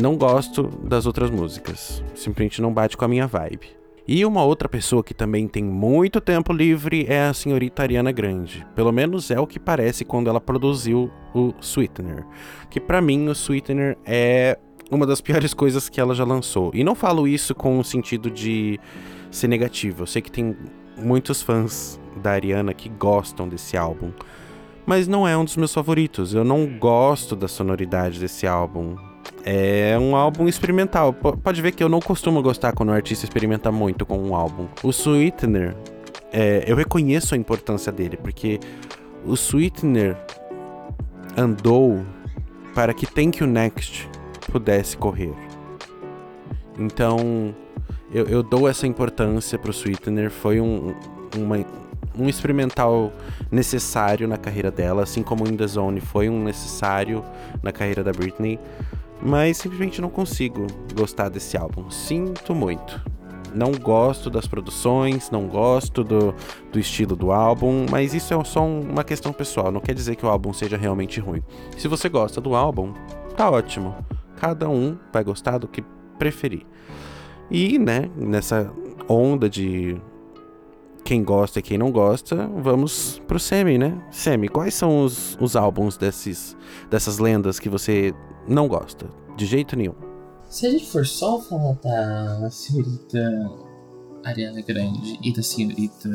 Não 0.01 0.17
gosto 0.17 0.65
das 0.85 1.07
outras 1.07 1.31
músicas. 1.31 2.03
Simplesmente 2.15 2.61
não 2.61 2.73
bate 2.73 2.97
com 2.97 3.05
a 3.05 3.09
minha 3.09 3.27
vibe. 3.27 3.67
E 4.09 4.25
uma 4.25 4.45
outra 4.45 4.69
pessoa 4.69 5.03
que 5.03 5.12
também 5.12 5.49
tem 5.49 5.64
muito 5.64 6.21
tempo 6.21 6.53
livre 6.53 7.07
é 7.09 7.27
a 7.27 7.35
senhorita 7.35 7.83
Ariana 7.83 8.12
Grande. 8.12 8.64
Pelo 8.73 8.92
menos 8.92 9.33
é 9.33 9.40
o 9.40 9.47
que 9.49 9.59
parece 9.59 10.05
quando 10.05 10.31
ela 10.31 10.40
produziu 10.40 11.11
o 11.35 11.53
Sweetener. 11.61 12.25
Que 12.71 12.79
para 12.79 13.01
mim 13.01 13.29
o 13.29 13.35
Sweetener 13.35 13.99
é 14.05 14.57
uma 14.92 15.05
das 15.05 15.21
piores 15.23 15.53
coisas 15.53 15.88
que 15.88 16.01
ela 16.01 16.14
já 16.14 16.25
lançou. 16.25 16.71
E 16.73 16.85
não 16.85 16.95
falo 16.95 17.27
isso 17.27 17.53
com 17.53 17.81
o 17.81 17.85
sentido 17.85 18.31
de 18.31 18.79
ser 19.29 19.49
negativo. 19.49 20.03
Eu 20.03 20.07
sei 20.07 20.23
que 20.23 20.31
tem 20.31 20.57
muitos 20.97 21.42
fãs 21.42 22.01
da 22.23 22.31
Ariana 22.31 22.73
que 22.73 22.88
gostam 22.88 23.49
desse 23.49 23.77
álbum. 23.77 24.12
Mas 24.87 25.09
não 25.09 25.27
é 25.27 25.37
um 25.37 25.45
dos 25.45 25.57
meus 25.57 25.75
favoritos. 25.75 26.33
Eu 26.33 26.45
não 26.45 26.79
gosto 26.79 27.35
da 27.35 27.49
sonoridade 27.49 28.21
desse 28.21 28.47
álbum. 28.47 28.97
É 29.45 29.97
um 29.99 30.17
álbum 30.17 30.49
experimental. 30.49 31.12
P 31.12 31.37
pode 31.37 31.62
ver 31.62 31.71
que 31.71 31.83
eu 31.83 31.89
não 31.89 32.01
costumo 32.01 32.43
gostar 32.43 32.73
quando 32.73 32.89
o 32.89 32.93
artista 32.93 33.25
experimenta 33.25 33.71
muito 33.71 34.05
com 34.05 34.19
um 34.19 34.35
álbum. 34.35 34.67
O 34.83 34.91
Sweetener, 34.91 35.77
é, 36.33 36.65
eu 36.67 36.75
reconheço 36.75 37.35
a 37.35 37.39
importância 37.39 37.93
dele, 37.93 38.17
porque 38.17 38.59
o 39.25 39.35
Sweetener 39.35 40.17
andou 41.37 42.05
para 42.75 42.93
que 42.93 43.07
Thank 43.07 43.41
You 43.41 43.47
Next 43.47 44.09
pudesse 44.51 44.97
correr. 44.97 45.35
Então, 46.77 47.55
eu, 48.12 48.27
eu 48.27 48.43
dou 48.43 48.69
essa 48.69 48.87
importância 48.87 49.57
pro 49.59 49.73
Sweetener. 49.73 50.31
Foi 50.31 50.61
um, 50.61 50.93
uma, 51.37 51.65
um 52.19 52.29
experimental 52.29 53.12
necessário 53.51 54.27
na 54.27 54.37
carreira 54.37 54.73
dela, 54.73 55.05
assim 55.05 55.23
como 55.23 55.47
In 55.47 55.57
The 55.57 55.67
Zone 55.69 56.01
foi 56.01 56.29
um 56.29 56.43
necessário 56.43 57.25
na 57.62 57.71
carreira 57.71 58.03
da 58.03 58.11
Britney 58.11 58.59
mas 59.20 59.57
simplesmente 59.57 60.00
não 60.00 60.11
consigo 60.11 60.66
gostar 60.94 61.29
desse 61.29 61.57
álbum. 61.57 61.90
Sinto 61.90 62.55
muito. 62.55 63.00
Não 63.55 63.72
gosto 63.72 64.29
das 64.29 64.46
produções, 64.46 65.31
não 65.31 65.46
gosto 65.46 66.05
do, 66.05 66.35
do 66.70 66.79
estilo 66.79 67.16
do 67.16 67.33
álbum, 67.33 67.87
mas 67.90 68.12
isso 68.12 68.35
é 68.35 68.44
só 68.44 68.66
uma 68.66 69.02
questão 69.02 69.33
pessoal, 69.33 69.72
não 69.72 69.81
quer 69.81 69.94
dizer 69.94 70.16
que 70.16 70.26
o 70.26 70.29
álbum 70.29 70.52
seja 70.52 70.76
realmente 70.76 71.20
ruim. 71.20 71.42
Se 71.79 71.88
você 71.88 72.09
gosta 72.09 72.40
do 72.40 72.55
álbum, 72.55 72.92
tá 73.37 73.50
ótimo. 73.50 73.94
Cada 74.37 74.68
um 74.68 74.98
vai 75.11 75.24
gostar 75.24 75.57
do 75.57 75.66
que 75.66 75.83
preferir. 76.18 76.66
E, 77.50 77.79
né, 77.79 78.11
nessa 78.16 78.70
onda 79.09 79.48
de 79.48 79.96
quem 81.07 81.22
gosta 81.22 81.61
e 81.61 81.62
quem 81.62 81.79
não 81.79 81.92
gosta, 81.92 82.50
vamos 82.57 83.22
pro 83.29 83.38
Semi, 83.38 83.79
né? 83.79 83.96
Semi, 84.11 84.48
quais 84.48 84.74
são 84.74 85.05
os, 85.05 85.38
os 85.40 85.55
álbuns 85.55 85.96
desses, 85.96 86.57
dessas 86.90 87.18
lendas 87.18 87.61
que 87.61 87.68
você 87.68 88.12
não 88.49 88.69
gosta? 88.69 89.07
De 89.37 89.47
jeito 89.47 89.77
nenhum. 89.77 89.95
Se 90.49 90.67
a 90.67 90.71
gente 90.71 90.87
for 90.87 91.07
só 91.07 91.41
falar 91.41 91.75
da 91.83 92.51
senhorita 92.51 93.51
Ariana 94.25 94.61
Grande 94.61 95.19
e 95.23 95.33
da 95.33 95.43
senhorita 95.43 96.09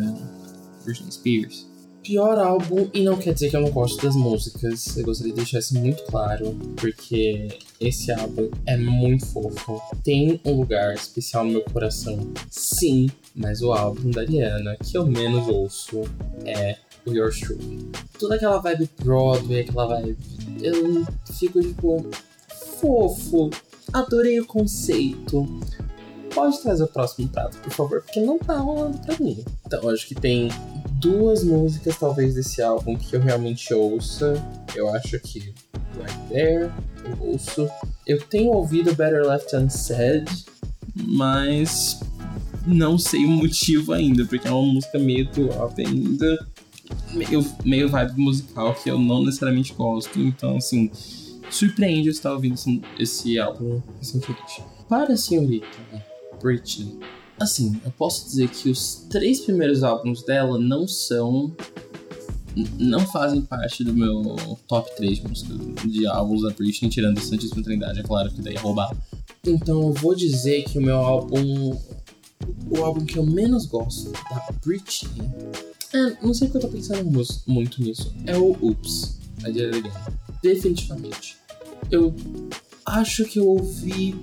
Britney 0.84 1.12
Spears, 1.12 1.72
pior 2.04 2.38
álbum, 2.40 2.90
e 2.94 3.04
não 3.04 3.18
quer 3.18 3.34
dizer 3.34 3.50
que 3.50 3.56
eu 3.56 3.62
não 3.62 3.70
gosto 3.72 4.04
das 4.04 4.16
músicas, 4.16 4.98
eu 4.98 5.06
gostaria 5.06 5.34
de 5.34 5.38
deixar 5.38 5.60
isso 5.60 5.78
muito 5.78 6.04
claro, 6.06 6.58
porque 6.76 7.60
esse 7.80 8.12
álbum 8.12 8.50
é 8.66 8.76
muito 8.76 9.26
fofo, 9.28 9.82
tem 10.04 10.40
um 10.44 10.54
lugar 10.60 10.94
especial 10.96 11.44
no 11.44 11.52
meu 11.52 11.62
coração, 11.62 12.32
sim, 12.50 13.08
mas 13.36 13.62
o 13.62 13.72
álbum 13.72 14.10
da 14.10 14.22
Ariana 14.22 14.76
que 14.78 14.98
eu 14.98 15.06
menos 15.06 15.48
ouço 15.48 16.02
é 16.46 16.78
o 17.06 17.12
Yours 17.12 17.40
Truly. 17.40 17.90
Toda 18.20 18.36
aquela 18.36 18.60
vibe 18.60 18.90
Broadway, 19.04 19.62
aquela 19.62 19.88
vibe. 19.88 20.18
Eu 20.62 21.06
fico 21.34 21.62
tipo. 21.62 22.10
fofo, 22.80 23.50
adorei 23.94 24.40
o 24.40 24.46
conceito. 24.46 25.48
Pode 26.34 26.62
trazer 26.62 26.84
o 26.84 26.88
próximo 26.88 27.28
prato, 27.28 27.58
por 27.58 27.72
favor, 27.72 28.02
porque 28.02 28.22
não 28.22 28.40
tá 28.40 28.58
rolando 28.58 28.98
pra 29.00 29.18
mim. 29.20 29.44
Então, 29.66 29.90
acho 29.90 30.08
que 30.08 30.16
tem 30.16 30.50
duas 30.94 31.44
músicas, 31.44 31.98
talvez, 32.00 32.36
desse 32.36 32.62
álbum 32.62 32.96
que 32.96 33.16
eu 33.16 33.20
realmente 33.20 33.74
ouça. 33.74 34.34
Eu 34.74 34.88
acho 34.94 35.20
que 35.20 35.54
Right 35.98 36.20
There, 36.30 36.72
eu 37.04 37.28
ouço. 37.28 37.70
Eu 38.08 38.22
tenho 38.22 38.52
ouvido 38.52 38.96
Better 38.96 39.28
Left 39.28 39.54
Unsaid, 39.56 40.46
mas 40.96 42.00
não 42.66 42.98
sei 42.98 43.26
o 43.26 43.30
motivo 43.30 43.94
ainda, 43.94 44.26
porque 44.26 44.48
é 44.48 44.52
uma 44.52 44.74
música 44.74 45.00
meio 45.00 45.28
top 45.30 45.86
ainda. 45.86 46.48
Meio, 47.14 47.46
meio 47.66 47.90
vibe 47.90 48.18
musical 48.18 48.74
que 48.74 48.90
eu 48.90 48.98
não 48.98 49.24
necessariamente 49.24 49.74
gosto. 49.74 50.20
Então, 50.20 50.58
assim, 50.58 50.90
surpreende 51.50 52.08
eu 52.08 52.12
estar 52.12 52.34
ouvindo 52.34 52.56
esse, 52.56 52.82
esse 52.98 53.40
álbum 53.40 53.82
recentemente. 53.98 54.64
Para 54.88 55.14
a 55.14 55.18
senhorita 55.18 55.68
Britney, 56.42 57.00
assim, 57.40 57.80
eu 57.84 57.92
posso 57.92 58.26
dizer 58.26 58.50
que 58.50 58.70
os 58.70 59.06
três 59.10 59.42
primeiros 59.42 59.84
álbuns 59.84 60.24
dela 60.24 60.58
não 60.60 60.88
são 60.88 61.56
não 62.78 63.00
fazem 63.00 63.42
parte 63.42 63.82
do 63.84 63.94
meu 63.94 64.36
top 64.68 64.94
3 64.98 65.20
de 65.20 65.28
músicas 65.28 65.58
de 65.86 66.06
álbuns 66.06 66.42
da 66.42 66.50
Britney, 66.50 66.90
tirando 66.90 67.18
a 67.18 67.22
Santíssima 67.22 67.64
Trindade, 67.64 68.02
é 68.02 68.04
claro 68.04 68.30
que 68.30 68.42
daí 68.42 68.56
roubar. 68.56 68.94
Então 69.46 69.82
eu 69.82 69.94
vou 69.94 70.14
dizer 70.14 70.64
que 70.64 70.78
o 70.78 70.82
meu 70.82 70.98
álbum. 70.98 71.78
O 72.70 72.84
álbum 72.84 73.06
que 73.06 73.18
eu 73.18 73.26
menos 73.26 73.66
gosto 73.66 74.12
da 74.12 74.50
Britney. 74.66 75.32
É, 75.94 76.26
não 76.26 76.34
sei 76.34 76.48
porque 76.48 76.66
eu 76.66 76.70
tô 76.70 76.76
pensando 76.76 77.26
muito 77.48 77.82
nisso. 77.82 78.14
É 78.26 78.38
o 78.38 78.58
Oops, 78.62 79.20
a 79.44 79.50
de. 79.50 79.72
Definitivamente. 80.42 81.38
Eu 81.90 82.16
acho 82.86 83.26
que 83.26 83.40
eu 83.40 83.48
ouvi. 83.48 84.16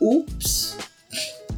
Oops 0.00 0.76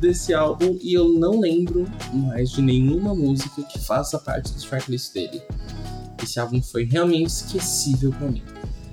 desse 0.02 0.34
álbum 0.34 0.76
e 0.82 0.92
eu 0.94 1.08
não 1.10 1.38
lembro 1.38 1.86
mais 2.12 2.50
de 2.50 2.60
nenhuma 2.60 3.14
música 3.14 3.62
que 3.62 3.78
faça 3.78 4.18
parte 4.18 4.52
do 4.52 4.60
tracklist 4.60 5.14
dele. 5.14 5.40
Esse 6.20 6.40
álbum 6.40 6.60
foi 6.60 6.84
realmente 6.84 7.28
esquecível 7.28 8.10
para 8.10 8.28
mim. 8.28 8.42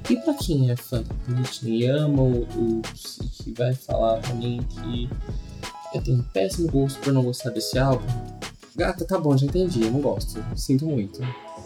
E 0.07 0.15
para 0.17 0.35
quem 0.35 0.69
é 0.69 0.75
fã 0.75 1.01
da 1.01 1.15
Britney, 1.27 1.87
ama 1.87 2.21
o, 2.21 2.41
o 2.41 2.81
que 3.43 3.51
vai 3.53 3.73
falar 3.73 4.19
pra 4.19 4.33
mim 4.35 4.59
que 4.69 5.09
eu 5.93 6.01
tenho 6.01 6.19
um 6.19 6.23
péssimo 6.23 6.71
gosto 6.71 6.99
por 6.99 7.11
não 7.11 7.23
gostar 7.23 7.49
desse 7.49 7.77
álbum, 7.79 8.05
gata, 8.79 9.05
tá 9.05 9.17
bom, 9.19 9.37
já 9.37 9.45
entendi, 9.45 9.83
eu 9.83 9.91
não 9.91 10.01
gosto, 10.01 10.43
sinto 10.55 10.85
muito. 10.85 11.21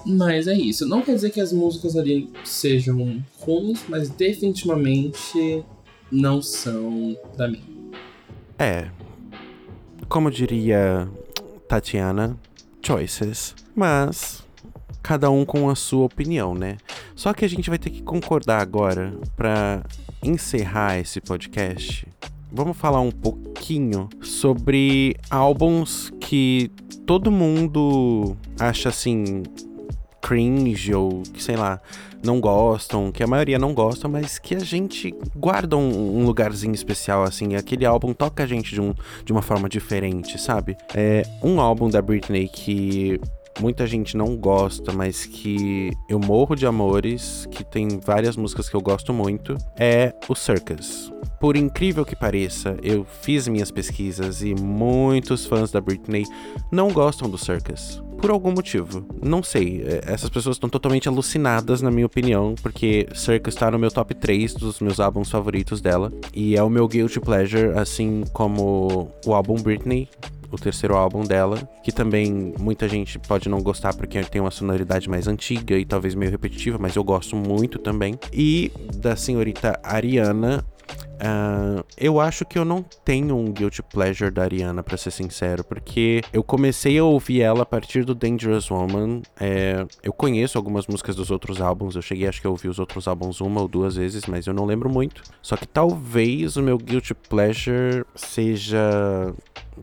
Mas 0.06 0.48
é 0.48 0.54
isso, 0.54 0.86
não 0.86 1.02
quer 1.02 1.16
dizer 1.16 1.30
que 1.30 1.40
as 1.40 1.54
músicas 1.54 1.96
ali 1.96 2.30
sejam 2.44 3.24
ruins, 3.40 3.86
mas 3.88 4.10
definitivamente 4.10 5.64
não 6.12 6.42
são 6.42 7.18
pra 7.38 7.48
mim. 7.48 7.64
É, 8.60 8.90
como 10.10 10.30
diria 10.30 11.10
Tatiana, 11.68 12.38
choices. 12.86 13.56
Mas 13.76 14.44
cada 15.02 15.30
um 15.30 15.44
com 15.44 15.70
a 15.70 15.76
sua 15.76 16.06
opinião, 16.06 16.54
né? 16.54 16.78
Só 17.16 17.34
que 17.34 17.44
a 17.44 17.50
gente 17.50 17.70
vai 17.70 17.80
ter 17.80 17.90
que 17.90 18.02
concordar 18.02 18.62
agora 18.62 19.14
para 19.36 19.84
encerrar 20.24 21.00
esse 21.00 21.20
podcast. 21.20 22.08
Vamos 22.56 22.78
falar 22.78 23.02
um 23.02 23.10
pouquinho 23.10 24.08
sobre 24.22 25.16
álbuns 25.28 26.12
que 26.20 26.70
todo 27.04 27.32
mundo 27.32 28.38
acha 28.60 28.90
assim 28.90 29.42
cringe 30.22 30.94
ou 30.94 31.24
que 31.34 31.44
sei 31.44 31.56
lá, 31.56 31.82
não 32.24 32.40
gostam, 32.40 33.12
que 33.12 33.24
a 33.24 33.28
maioria 33.28 33.58
não 33.58 33.74
gosta, 33.74 34.08
mas 34.08 34.38
que 34.38 34.56
a 34.56 34.60
gente 34.60 35.14
guarda 35.36 35.76
um, 35.76 36.20
um 36.20 36.26
lugarzinho 36.26 36.74
especial, 36.74 37.24
assim. 37.24 37.56
Aquele 37.56 37.86
álbum 37.86 38.14
toca 38.14 38.44
a 38.44 38.48
gente 38.48 38.74
de, 38.74 38.80
um, 38.80 38.94
de 39.26 39.32
uma 39.32 39.42
forma 39.42 39.68
diferente, 39.68 40.40
sabe? 40.40 40.78
É 40.96 41.24
um 41.44 41.60
álbum 41.60 41.90
da 41.90 42.02
Britney 42.02 42.48
que 42.48 43.20
muita 43.60 43.86
gente 43.88 44.18
não 44.18 44.36
gosta, 44.36 44.92
mas 44.92 45.26
que 45.26 45.92
eu 46.10 46.20
morro 46.20 46.56
de 46.56 46.66
amores, 46.66 47.48
que 47.52 47.64
tem 47.64 48.00
várias 48.00 48.36
músicas 48.36 48.70
que 48.70 48.76
eu 48.76 48.82
gosto 48.82 49.14
muito, 49.14 49.58
é 49.78 50.14
o 50.28 50.36
Circus. 50.36 51.12
Por 51.40 51.56
incrível 51.56 52.06
que 52.06 52.16
pareça, 52.16 52.78
eu 52.82 53.06
fiz 53.06 53.48
minhas 53.48 53.72
pesquisas 53.72 54.42
e 54.42 54.56
muitos 54.56 55.46
fãs 55.46 55.72
da 55.72 55.82
Britney 55.82 56.24
não 56.72 56.92
gostam 56.92 57.30
do 57.30 57.38
Circus 57.38 58.02
por 58.24 58.32
algum 58.32 58.54
motivo. 58.54 59.06
Não 59.22 59.44
sei. 59.44 59.84
É, 59.86 60.14
essas 60.14 60.30
pessoas 60.30 60.56
estão 60.56 60.70
totalmente 60.70 61.10
alucinadas, 61.10 61.82
na 61.82 61.92
minha 61.92 62.06
opinião, 62.06 62.56
porque 62.64 63.06
Circus 63.14 63.54
está 63.54 63.70
no 63.70 63.78
meu 63.78 63.92
top 63.92 64.16
3 64.16 64.54
dos 64.54 64.80
meus 64.80 65.02
álbuns 65.02 65.30
favoritos 65.30 65.82
dela. 65.82 66.10
E 66.34 66.56
é 66.56 66.64
o 66.64 66.70
meu 66.70 66.88
guilty 66.88 67.20
pleasure, 67.20 67.78
assim 67.78 68.24
como 68.32 69.12
o 69.26 69.34
álbum 69.34 69.56
Britney, 69.56 70.08
o 70.54 70.58
terceiro 70.58 70.96
álbum 70.96 71.24
dela, 71.24 71.68
que 71.84 71.92
também 71.92 72.54
muita 72.60 72.88
gente 72.88 73.18
pode 73.18 73.50
não 73.50 73.62
gostar 73.62 73.94
porque 73.96 74.22
tem 74.24 74.40
uma 74.40 74.52
sonoridade 74.52 75.10
mais 75.10 75.28
antiga 75.28 75.76
e 75.76 75.84
talvez 75.84 76.14
meio 76.14 76.30
repetitiva, 76.30 76.78
mas 76.80 76.96
eu 76.96 77.04
gosto 77.04 77.36
muito 77.36 77.80
também. 77.80 78.20
E 78.32 78.72
da 78.96 79.16
senhorita 79.16 79.80
Ariana, 79.84 80.64
Uh, 81.24 81.86
eu 81.98 82.20
acho 82.20 82.44
que 82.44 82.60
eu 82.60 82.66
não 82.66 82.84
tenho 83.06 83.38
um 83.38 83.52
guilty 83.52 83.82
pleasure 83.82 84.30
da 84.30 84.44
Ariana, 84.44 84.84
para 84.84 84.98
ser 84.98 85.12
sincero, 85.12 85.64
porque 85.64 86.22
eu 86.34 86.44
comecei 86.44 86.98
a 86.98 87.04
ouvir 87.04 87.42
ela 87.42 87.64
a 87.64 87.66
partir 87.66 88.04
do 88.04 88.14
Dangerous 88.14 88.70
Woman. 88.70 89.22
É, 89.40 89.86
eu 90.04 90.12
conheço 90.12 90.58
algumas 90.58 90.86
músicas 90.86 91.16
dos 91.16 91.32
outros 91.32 91.62
álbuns, 91.62 91.96
eu 91.96 92.02
cheguei 92.02 92.28
acho 92.28 92.42
que 92.42 92.48
a 92.48 92.50
ouvir 92.50 92.68
os 92.68 92.78
outros 92.78 93.08
álbuns 93.08 93.40
uma 93.40 93.62
ou 93.62 93.68
duas 93.70 93.96
vezes, 93.96 94.26
mas 94.26 94.46
eu 94.48 94.54
não 94.54 94.66
lembro 94.66 94.90
muito. 94.90 95.24
Só 95.42 95.56
que 95.56 95.66
talvez 95.66 96.58
o 96.58 96.62
meu 96.62 96.78
guilty 96.78 97.14
pleasure 97.14 98.06
seja. 98.16 99.34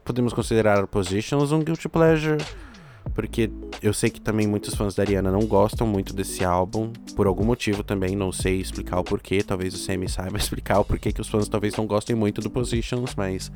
Podemos 0.05 0.33
considerar 0.33 0.87
Positions 0.87 1.53
um 1.53 1.61
guilty 1.61 1.89
pleasure 1.89 2.37
porque 3.15 3.51
eu 3.83 3.93
sei 3.93 4.11
que 4.11 4.21
também 4.21 4.47
muitos 4.47 4.75
fãs 4.75 4.95
da 4.95 5.03
Ariana 5.03 5.31
não 5.31 5.47
gostam 5.47 5.87
muito 5.87 6.15
desse 6.15 6.45
álbum, 6.45 6.93
por 7.17 7.27
algum 7.27 7.45
motivo 7.45 7.83
também, 7.83 8.15
não 8.15 8.33
sei 8.33 8.61
explicar 8.61 9.01
o 9.01 9.05
porquê, 9.05 9.43
talvez 9.43 9.75
o 9.75 9.79
Sammy 9.79 10.09
saiba 10.09 10.37
explicar 10.39 10.79
o 10.81 10.85
porquê 10.85 11.13
que 11.13 11.21
os 11.21 11.29
fãs 11.29 11.49
talvez 11.49 11.77
não 11.77 11.87
gostem 11.87 12.15
muito 12.15 12.41
do 12.41 12.51
Positions, 12.51 13.15
mas 13.17 13.51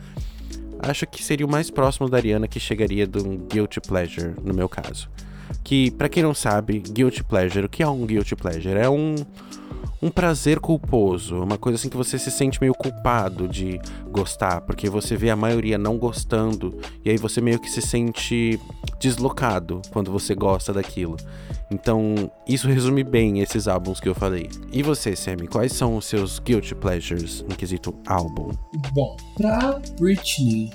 acho 0.78 1.06
que 1.06 1.22
seria 1.22 1.46
o 1.46 1.50
mais 1.50 1.70
próximo 1.70 2.08
da 2.08 2.16
Ariana 2.16 2.48
que 2.48 2.60
chegaria 2.60 3.06
de 3.06 3.18
um 3.18 3.36
guilty 3.36 3.80
pleasure, 3.80 4.34
no 4.42 4.54
meu 4.54 4.68
caso. 4.68 5.08
Que, 5.62 5.90
para 5.90 6.08
quem 6.08 6.22
não 6.22 6.34
sabe, 6.34 6.78
guilty 6.78 7.22
pleasure, 7.22 7.66
o 7.66 7.68
que 7.68 7.82
é 7.82 7.88
um 7.88 8.04
guilty 8.06 8.34
pleasure? 8.34 8.78
É 8.78 8.88
um 8.88 9.14
um 10.04 10.10
prazer 10.10 10.60
culposo, 10.60 11.42
uma 11.42 11.56
coisa 11.56 11.78
assim 11.78 11.88
que 11.88 11.96
você 11.96 12.18
se 12.18 12.30
sente 12.30 12.60
meio 12.60 12.74
culpado 12.74 13.48
de 13.48 13.80
gostar, 14.10 14.60
porque 14.60 14.90
você 14.90 15.16
vê 15.16 15.30
a 15.30 15.36
maioria 15.36 15.78
não 15.78 15.96
gostando 15.96 16.78
e 17.02 17.08
aí 17.08 17.16
você 17.16 17.40
meio 17.40 17.58
que 17.58 17.70
se 17.70 17.80
sente 17.80 18.60
deslocado 19.00 19.80
quando 19.90 20.12
você 20.12 20.34
gosta 20.34 20.74
daquilo. 20.74 21.16
Então, 21.70 22.30
isso 22.46 22.68
resume 22.68 23.02
bem 23.02 23.40
esses 23.40 23.66
álbuns 23.66 23.98
que 23.98 24.06
eu 24.06 24.14
falei. 24.14 24.50
E 24.70 24.82
você, 24.82 25.16
Sammy, 25.16 25.46
quais 25.48 25.72
são 25.72 25.96
os 25.96 26.04
seus 26.04 26.38
guilty 26.38 26.74
pleasures 26.74 27.40
no 27.40 27.56
quesito 27.56 27.94
álbum? 28.06 28.50
Bom, 28.92 29.16
pra 29.38 29.80
Britney, 29.98 30.70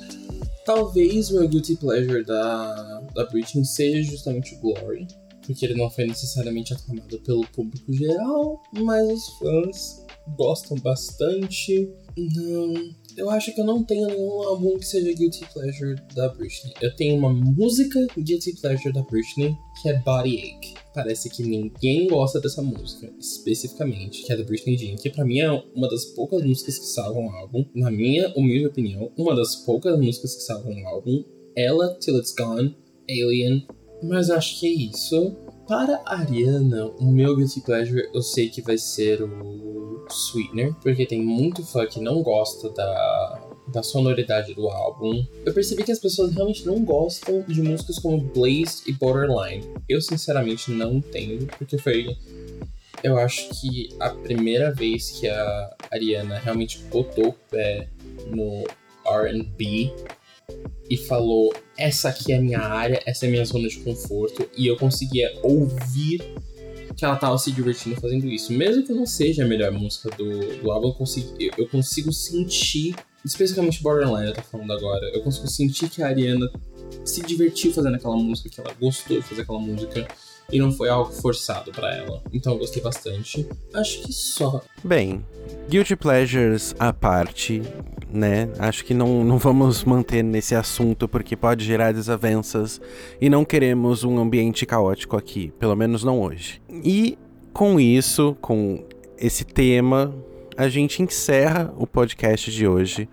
talvez 0.65 1.29
o 1.29 1.35
meu 1.35 1.47
guilty 1.47 1.75
pleasure 1.75 2.25
da, 2.25 3.03
da 3.13 3.25
Britney 3.27 3.63
seja 3.63 4.09
justamente 4.09 4.55
o 4.55 4.59
Glory 4.59 5.07
porque 5.49 5.65
ele 5.65 5.73
não 5.73 5.89
foi 5.89 6.05
necessariamente 6.05 6.75
aclamado 6.75 7.19
pelo 7.21 7.41
público 7.47 7.91
geral, 7.91 8.61
mas 8.71 9.09
os 9.11 9.29
fãs 9.39 10.05
gostam 10.37 10.77
bastante. 10.77 11.89
Não, 12.15 12.93
eu 13.17 13.31
acho 13.31 13.51
que 13.55 13.59
eu 13.59 13.65
não 13.65 13.83
tenho 13.83 14.05
nenhum 14.05 14.43
álbum 14.43 14.77
que 14.77 14.85
seja 14.85 15.11
Guilty 15.11 15.43
Pleasure 15.51 15.95
da 16.13 16.29
Britney. 16.29 16.71
Eu 16.79 16.95
tenho 16.95 17.17
uma 17.17 17.33
música 17.33 18.05
Guilty 18.15 18.61
Pleasure 18.61 18.93
da 18.93 19.01
Britney, 19.01 19.57
que 19.81 19.89
é 19.89 19.97
Body 19.97 20.37
Ache. 20.37 20.75
Parece 20.93 21.31
que 21.31 21.41
ninguém 21.41 22.07
gosta 22.07 22.39
dessa 22.39 22.61
música, 22.61 23.11
especificamente, 23.19 24.21
que 24.21 24.31
é 24.31 24.37
da 24.37 24.43
Britney 24.43 24.77
Jean, 24.77 24.97
que 24.97 25.09
pra 25.09 25.25
mim 25.25 25.39
é 25.39 25.51
uma 25.73 25.89
das 25.89 26.05
poucas 26.05 26.43
músicas 26.43 26.77
que 26.77 26.85
salvam 26.85 27.25
o 27.25 27.31
álbum. 27.31 27.65
Na 27.73 27.89
minha 27.89 28.31
humilde 28.35 28.67
opinião, 28.67 29.11
uma 29.17 29.35
das 29.35 29.55
poucas 29.55 29.99
músicas 29.99 30.35
que 30.35 30.43
salvam 30.43 30.79
o 30.79 30.87
álbum. 30.87 31.23
Ela, 31.55 31.95
Till 31.95 32.19
It's 32.19 32.35
Gone, 32.35 32.77
Alien, 33.09 33.65
mas 34.01 34.29
acho 34.29 34.59
que 34.59 34.67
é 34.67 34.69
isso. 34.69 35.35
Para 35.67 36.01
a 36.05 36.19
Ariana, 36.19 36.87
o 36.99 37.11
meu 37.11 37.35
guilty 37.35 37.61
pleasure 37.61 38.09
eu 38.13 38.21
sei 38.21 38.49
que 38.49 38.61
vai 38.61 38.77
ser 38.77 39.21
o 39.21 40.05
Sweetener, 40.09 40.73
porque 40.81 41.05
tem 41.05 41.21
muito 41.21 41.63
fã 41.63 41.85
que 41.85 41.99
não 42.01 42.23
gosta 42.23 42.69
da, 42.71 43.49
da 43.67 43.83
sonoridade 43.83 44.53
do 44.53 44.67
álbum. 44.67 45.23
Eu 45.45 45.53
percebi 45.53 45.83
que 45.83 45.91
as 45.91 45.99
pessoas 45.99 46.33
realmente 46.33 46.65
não 46.65 46.83
gostam 46.83 47.43
de 47.47 47.61
músicas 47.61 47.99
como 47.99 48.19
Blaze 48.19 48.81
e 48.87 48.93
Borderline. 48.93 49.63
Eu 49.87 50.01
sinceramente 50.01 50.71
não 50.71 50.95
entendo, 50.95 51.45
porque 51.57 51.77
foi. 51.77 52.17
Eu 53.03 53.17
acho 53.17 53.49
que 53.61 53.89
a 53.99 54.09
primeira 54.09 54.73
vez 54.73 55.11
que 55.11 55.27
a 55.27 55.77
Ariana 55.91 56.39
realmente 56.39 56.79
botou 56.91 57.29
o 57.29 57.33
pé 57.49 57.87
no 58.27 58.63
RB 59.05 59.93
e 60.89 60.97
falou: 60.97 61.53
essa 61.77 62.09
aqui 62.09 62.33
é 62.33 62.37
a 62.37 62.41
minha 62.41 62.59
área, 62.59 63.01
essa 63.05 63.25
é 63.25 63.27
a 63.27 63.31
minha 63.31 63.45
zona 63.45 63.67
de 63.67 63.77
conforto, 63.79 64.49
e 64.57 64.67
eu 64.67 64.75
conseguia 64.75 65.31
ouvir 65.43 66.21
que 66.95 67.05
ela 67.05 67.15
tava 67.15 67.37
se 67.37 67.51
divertindo 67.51 67.95
fazendo 68.01 68.27
isso. 68.27 68.51
Mesmo 68.51 68.83
que 68.85 68.91
não 68.91 69.05
seja 69.05 69.45
a 69.45 69.47
melhor 69.47 69.71
música 69.71 70.09
do, 70.17 70.61
do 70.61 70.71
álbum, 70.71 70.89
eu 70.89 70.93
consigo, 70.93 71.33
eu, 71.57 71.67
consigo 71.67 72.11
sentir, 72.11 72.93
especificamente 73.23 73.81
Borderline, 73.81 74.27
eu 74.27 74.33
tô 74.33 74.41
falando 74.41 74.73
agora, 74.73 75.09
eu 75.13 75.21
consigo 75.21 75.47
sentir 75.47 75.89
que 75.89 76.03
a 76.03 76.07
Ariana 76.07 76.51
se 77.05 77.21
divertiu 77.21 77.71
fazendo 77.71 77.95
aquela 77.95 78.17
música, 78.17 78.49
que 78.49 78.59
ela 78.59 78.73
gostou 78.73 79.17
de 79.17 79.23
fazer 79.25 79.43
aquela 79.43 79.59
música 79.59 80.05
e 80.51 80.59
não 80.59 80.71
foi 80.71 80.89
algo 80.89 81.11
forçado 81.11 81.71
para 81.71 81.95
ela. 81.95 82.21
Então 82.33 82.53
eu 82.53 82.59
gostei 82.59 82.81
bastante. 82.81 83.47
Acho 83.73 84.01
que 84.01 84.11
só. 84.11 84.61
Bem, 84.83 85.23
Guilty 85.69 85.95
Pleasures 85.95 86.75
à 86.79 86.91
parte, 86.91 87.61
né? 88.11 88.49
Acho 88.57 88.83
que 88.83 88.93
não, 88.93 89.23
não 89.23 89.37
vamos 89.37 89.83
manter 89.83 90.23
nesse 90.23 90.55
assunto 90.55 91.07
porque 91.07 91.35
pode 91.35 91.63
gerar 91.65 91.91
desavenças 91.91 92.81
e 93.21 93.29
não 93.29 93.45
queremos 93.45 94.03
um 94.03 94.17
ambiente 94.19 94.65
caótico 94.65 95.15
aqui, 95.15 95.53
pelo 95.59 95.75
menos 95.75 96.03
não 96.03 96.21
hoje. 96.21 96.61
E 96.83 97.17
com 97.53 97.79
isso, 97.79 98.35
com 98.41 98.83
esse 99.17 99.43
tema, 99.43 100.13
a 100.57 100.67
gente 100.67 101.01
encerra 101.01 101.73
o 101.77 101.85
podcast 101.85 102.51
de 102.51 102.67
hoje. 102.67 103.07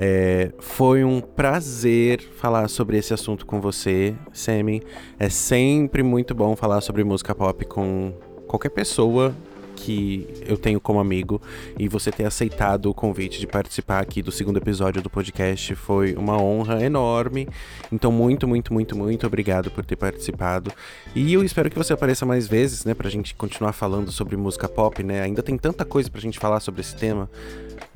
É, 0.00 0.52
foi 0.60 1.02
um 1.02 1.20
prazer 1.20 2.20
falar 2.20 2.68
sobre 2.68 2.96
esse 2.96 3.12
assunto 3.12 3.44
com 3.44 3.60
você, 3.60 4.14
Semi. 4.32 4.80
É 5.18 5.28
sempre 5.28 6.04
muito 6.04 6.34
bom 6.34 6.54
falar 6.54 6.80
sobre 6.80 7.02
música 7.02 7.34
pop 7.34 7.64
com 7.66 8.12
qualquer 8.46 8.70
pessoa 8.70 9.34
que 9.78 10.26
eu 10.46 10.56
tenho 10.56 10.80
como 10.80 10.98
amigo 10.98 11.40
e 11.78 11.88
você 11.88 12.10
ter 12.10 12.24
aceitado 12.24 12.86
o 12.86 12.94
convite 12.94 13.38
de 13.38 13.46
participar 13.46 14.00
aqui 14.00 14.20
do 14.20 14.32
segundo 14.32 14.56
episódio 14.58 15.00
do 15.00 15.08
podcast 15.08 15.74
foi 15.76 16.14
uma 16.14 16.40
honra 16.40 16.84
enorme. 16.84 17.48
Então, 17.92 18.10
muito, 18.10 18.46
muito, 18.48 18.72
muito, 18.72 18.96
muito 18.96 19.26
obrigado 19.26 19.70
por 19.70 19.84
ter 19.84 19.96
participado. 19.96 20.72
E 21.14 21.32
eu 21.32 21.44
espero 21.44 21.70
que 21.70 21.78
você 21.78 21.92
apareça 21.92 22.26
mais 22.26 22.48
vezes, 22.48 22.84
né, 22.84 22.92
pra 22.92 23.08
gente 23.08 23.34
continuar 23.34 23.72
falando 23.72 24.10
sobre 24.10 24.36
música 24.36 24.68
pop, 24.68 25.02
né? 25.02 25.22
Ainda 25.22 25.42
tem 25.42 25.56
tanta 25.56 25.84
coisa 25.84 26.10
pra 26.10 26.20
gente 26.20 26.38
falar 26.38 26.60
sobre 26.60 26.80
esse 26.80 26.96
tema. 26.96 27.30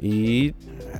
E 0.00 0.54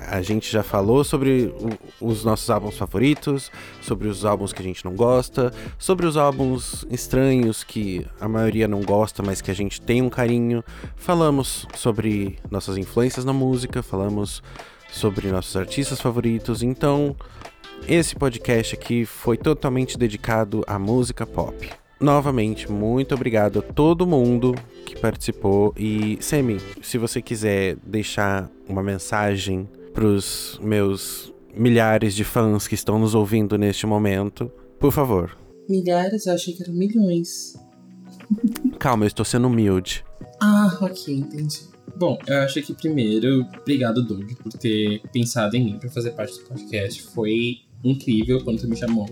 a 0.08 0.22
gente 0.22 0.50
já 0.50 0.62
falou 0.62 1.02
sobre 1.04 1.52
o, 2.00 2.08
os 2.08 2.24
nossos 2.24 2.48
álbuns 2.50 2.76
favoritos, 2.76 3.50
sobre 3.80 4.08
os 4.08 4.24
álbuns 4.24 4.52
que 4.52 4.62
a 4.62 4.64
gente 4.64 4.84
não 4.84 4.94
gosta, 4.94 5.52
sobre 5.78 6.06
os 6.06 6.16
álbuns 6.16 6.86
estranhos 6.90 7.64
que 7.64 8.06
a 8.20 8.28
maioria 8.28 8.68
não 8.68 8.80
gosta, 8.82 9.22
mas 9.22 9.40
que 9.40 9.50
a 9.50 9.54
gente 9.54 9.80
tem 9.80 10.02
um 10.02 10.10
carinho. 10.10 10.62
Falamos 10.96 11.66
sobre 11.74 12.38
nossas 12.50 12.76
influências 12.76 13.24
na 13.24 13.32
música, 13.32 13.82
falamos 13.82 14.42
sobre 14.92 15.30
nossos 15.30 15.56
artistas 15.56 16.00
favoritos. 16.00 16.62
Então, 16.62 17.16
esse 17.88 18.14
podcast 18.14 18.74
aqui 18.74 19.04
foi 19.04 19.36
totalmente 19.36 19.98
dedicado 19.98 20.62
à 20.66 20.78
música 20.78 21.26
pop. 21.26 21.68
Novamente, 21.98 22.70
muito 22.70 23.14
obrigado 23.14 23.60
a 23.60 23.62
todo 23.62 24.06
mundo 24.06 24.54
que 24.92 25.00
participou. 25.00 25.74
E, 25.76 26.18
Semi, 26.20 26.58
se 26.82 26.98
você 26.98 27.20
quiser 27.22 27.76
deixar 27.84 28.50
uma 28.68 28.82
mensagem 28.82 29.68
para 29.92 30.04
os 30.04 30.58
meus 30.62 31.32
milhares 31.54 32.14
de 32.14 32.24
fãs 32.24 32.66
que 32.66 32.74
estão 32.74 32.98
nos 32.98 33.14
ouvindo 33.14 33.58
neste 33.58 33.86
momento, 33.86 34.50
por 34.78 34.92
favor. 34.92 35.36
Milhares? 35.68 36.26
Eu 36.26 36.34
achei 36.34 36.54
que 36.54 36.62
eram 36.62 36.74
milhões. 36.74 37.54
Calma, 38.78 39.04
eu 39.04 39.08
estou 39.08 39.24
sendo 39.24 39.46
humilde. 39.46 40.04
Ah, 40.40 40.78
ok, 40.80 41.14
entendi. 41.14 41.60
Bom, 41.96 42.18
eu 42.26 42.38
acho 42.38 42.62
que 42.62 42.74
primeiro, 42.74 43.46
obrigado, 43.60 44.02
Doug, 44.02 44.32
por 44.42 44.52
ter 44.52 45.00
pensado 45.12 45.56
em 45.56 45.64
mim 45.64 45.78
para 45.78 45.90
fazer 45.90 46.12
parte 46.12 46.38
do 46.38 46.44
podcast. 46.46 47.02
Foi 47.02 47.60
incrível 47.84 48.42
quando 48.44 48.60
você 48.60 48.66
me 48.66 48.76
chamou. 48.76 49.06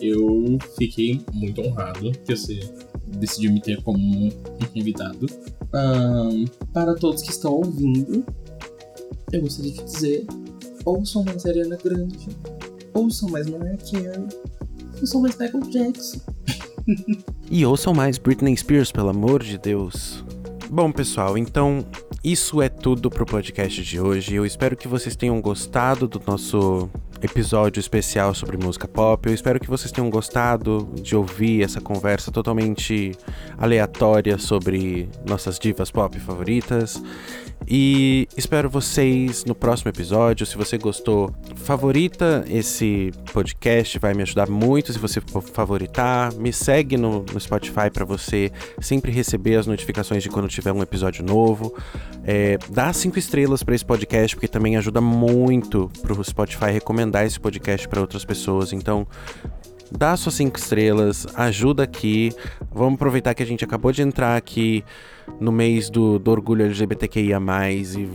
Eu 0.00 0.58
fiquei 0.76 1.20
muito 1.32 1.60
honrado 1.60 2.10
que 2.24 2.34
você 2.34 2.60
decidiu 3.06 3.52
me 3.52 3.60
ter 3.60 3.82
como 3.82 3.98
um 3.98 4.30
convidado. 4.74 5.26
Um, 5.74 6.44
para 6.72 6.94
todos 6.94 7.22
que 7.22 7.30
estão 7.30 7.52
ouvindo, 7.54 8.24
eu 9.32 9.40
gostaria 9.42 9.72
de 9.72 9.84
dizer: 9.84 10.26
ouçam 10.84 11.24
mais 11.24 11.46
Ariana 11.46 11.76
Grande, 11.82 12.28
ouçam 12.92 13.28
mais 13.28 13.48
Mariah 13.48 13.78
Carey, 13.78 14.26
ouçam 15.00 15.20
mais 15.22 15.36
Michael 15.38 15.70
Jackson. 15.70 16.20
e 17.50 17.64
ouçam 17.64 17.94
mais 17.94 18.18
Britney 18.18 18.56
Spears, 18.56 18.90
pelo 18.90 19.08
amor 19.08 19.42
de 19.42 19.56
Deus. 19.58 20.24
Bom, 20.70 20.90
pessoal, 20.90 21.36
então 21.36 21.84
isso 22.24 22.62
é 22.62 22.68
tudo 22.68 23.10
pro 23.10 23.26
podcast 23.26 23.82
de 23.82 24.00
hoje. 24.00 24.34
Eu 24.34 24.46
espero 24.46 24.76
que 24.76 24.88
vocês 24.88 25.14
tenham 25.14 25.40
gostado 25.40 26.08
do 26.08 26.20
nosso 26.26 26.88
episódio 27.22 27.78
especial 27.78 28.34
sobre 28.34 28.56
música 28.56 28.88
pop. 28.88 29.28
Eu 29.28 29.34
espero 29.34 29.60
que 29.60 29.68
vocês 29.68 29.92
tenham 29.92 30.10
gostado 30.10 30.92
de 30.94 31.14
ouvir 31.14 31.62
essa 31.62 31.80
conversa 31.80 32.32
totalmente 32.32 33.12
aleatória 33.56 34.36
sobre 34.38 35.08
nossas 35.26 35.58
divas 35.58 35.90
pop 35.90 36.18
favoritas. 36.18 37.00
E 37.66 38.28
espero 38.36 38.68
vocês 38.68 39.44
no 39.44 39.54
próximo 39.54 39.88
episódio. 39.88 40.44
Se 40.44 40.56
você 40.56 40.76
gostou, 40.76 41.34
favorita 41.56 42.44
esse 42.48 43.12
podcast, 43.32 43.98
vai 43.98 44.14
me 44.14 44.22
ajudar 44.22 44.48
muito 44.48 44.92
se 44.92 44.98
você 44.98 45.20
favoritar. 45.52 46.34
Me 46.34 46.52
segue 46.52 46.96
no, 46.96 47.24
no 47.32 47.40
Spotify 47.40 47.90
para 47.92 48.04
você 48.04 48.50
sempre 48.80 49.12
receber 49.12 49.56
as 49.56 49.66
notificações 49.66 50.22
de 50.22 50.28
quando 50.28 50.48
tiver 50.48 50.72
um 50.72 50.82
episódio 50.82 51.24
novo. 51.24 51.74
É, 52.24 52.58
dá 52.70 52.92
cinco 52.92 53.18
estrelas 53.18 53.62
para 53.62 53.74
esse 53.74 53.84
podcast, 53.84 54.36
porque 54.36 54.48
também 54.48 54.76
ajuda 54.76 55.00
muito 55.00 55.90
para 56.00 56.12
o 56.12 56.24
Spotify 56.24 56.70
recomendar 56.72 57.24
esse 57.26 57.38
podcast 57.38 57.88
para 57.88 58.00
outras 58.00 58.24
pessoas. 58.24 58.72
Então, 58.72 59.06
dá 59.96 60.16
suas 60.16 60.34
cinco 60.34 60.58
estrelas, 60.58 61.26
ajuda 61.34 61.82
aqui. 61.82 62.32
Vamos 62.72 62.94
aproveitar 62.94 63.34
que 63.34 63.42
a 63.42 63.46
gente 63.46 63.64
acabou 63.64 63.92
de 63.92 64.02
entrar 64.02 64.36
aqui 64.36 64.84
no 65.40 65.52
mês 65.52 65.90
do, 65.90 66.18
do 66.18 66.30
orgulho 66.30 66.64
LGBTQIA, 66.64 67.38
e 67.94 68.08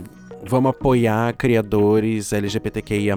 vamos 0.46 0.70
apoiar 0.70 1.34
criadores 1.34 2.32
LGBTQIA 2.32 3.16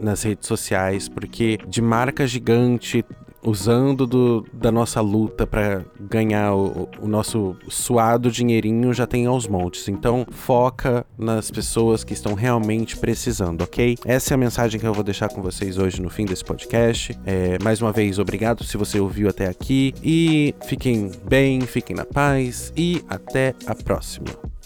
nas 0.00 0.22
redes 0.22 0.46
sociais, 0.46 1.08
porque 1.08 1.58
de 1.66 1.82
marca 1.82 2.26
gigante 2.26 3.04
usando 3.42 4.06
do, 4.06 4.46
da 4.52 4.70
nossa 4.70 5.00
luta 5.00 5.46
para 5.46 5.84
ganhar 6.00 6.54
o, 6.54 6.88
o, 7.00 7.08
nosso 7.08 7.56
suado 7.68 8.30
dinheirinho 8.30 8.92
já 8.92 9.06
tem 9.06 9.26
aos 9.26 9.46
montes. 9.46 9.88
Então 9.88 10.26
foca 10.30 11.04
nas 11.16 11.50
pessoas 11.50 12.04
que 12.04 12.12
estão 12.12 12.34
realmente 12.34 12.96
precisando, 12.96 13.62
ok? 13.62 13.96
Essa 14.04 14.34
é 14.34 14.36
a 14.36 14.38
mensagem 14.38 14.80
que 14.80 14.86
eu 14.86 14.94
vou 14.94 15.04
deixar 15.04 15.28
com 15.28 15.40
vocês 15.42 15.78
hoje 15.78 16.00
no 16.00 16.10
fim 16.10 16.24
desse 16.24 16.44
podcast. 16.44 17.18
É, 17.24 17.58
mais 17.62 17.80
uma 17.80 17.92
vez, 17.92 18.18
obrigado 18.18 18.64
se 18.64 18.76
você 18.76 19.00
ouviu 19.00 19.28
até 19.28 19.46
aqui 19.46 19.94
e 20.02 20.54
fiquem 20.66 21.10
bem, 21.24 21.60
fiquem 21.60 21.94
na 21.94 22.04
paz 22.04 22.72
e 22.76 23.04
até 23.08 23.54
a 23.66 23.74
próxima. 23.74 24.57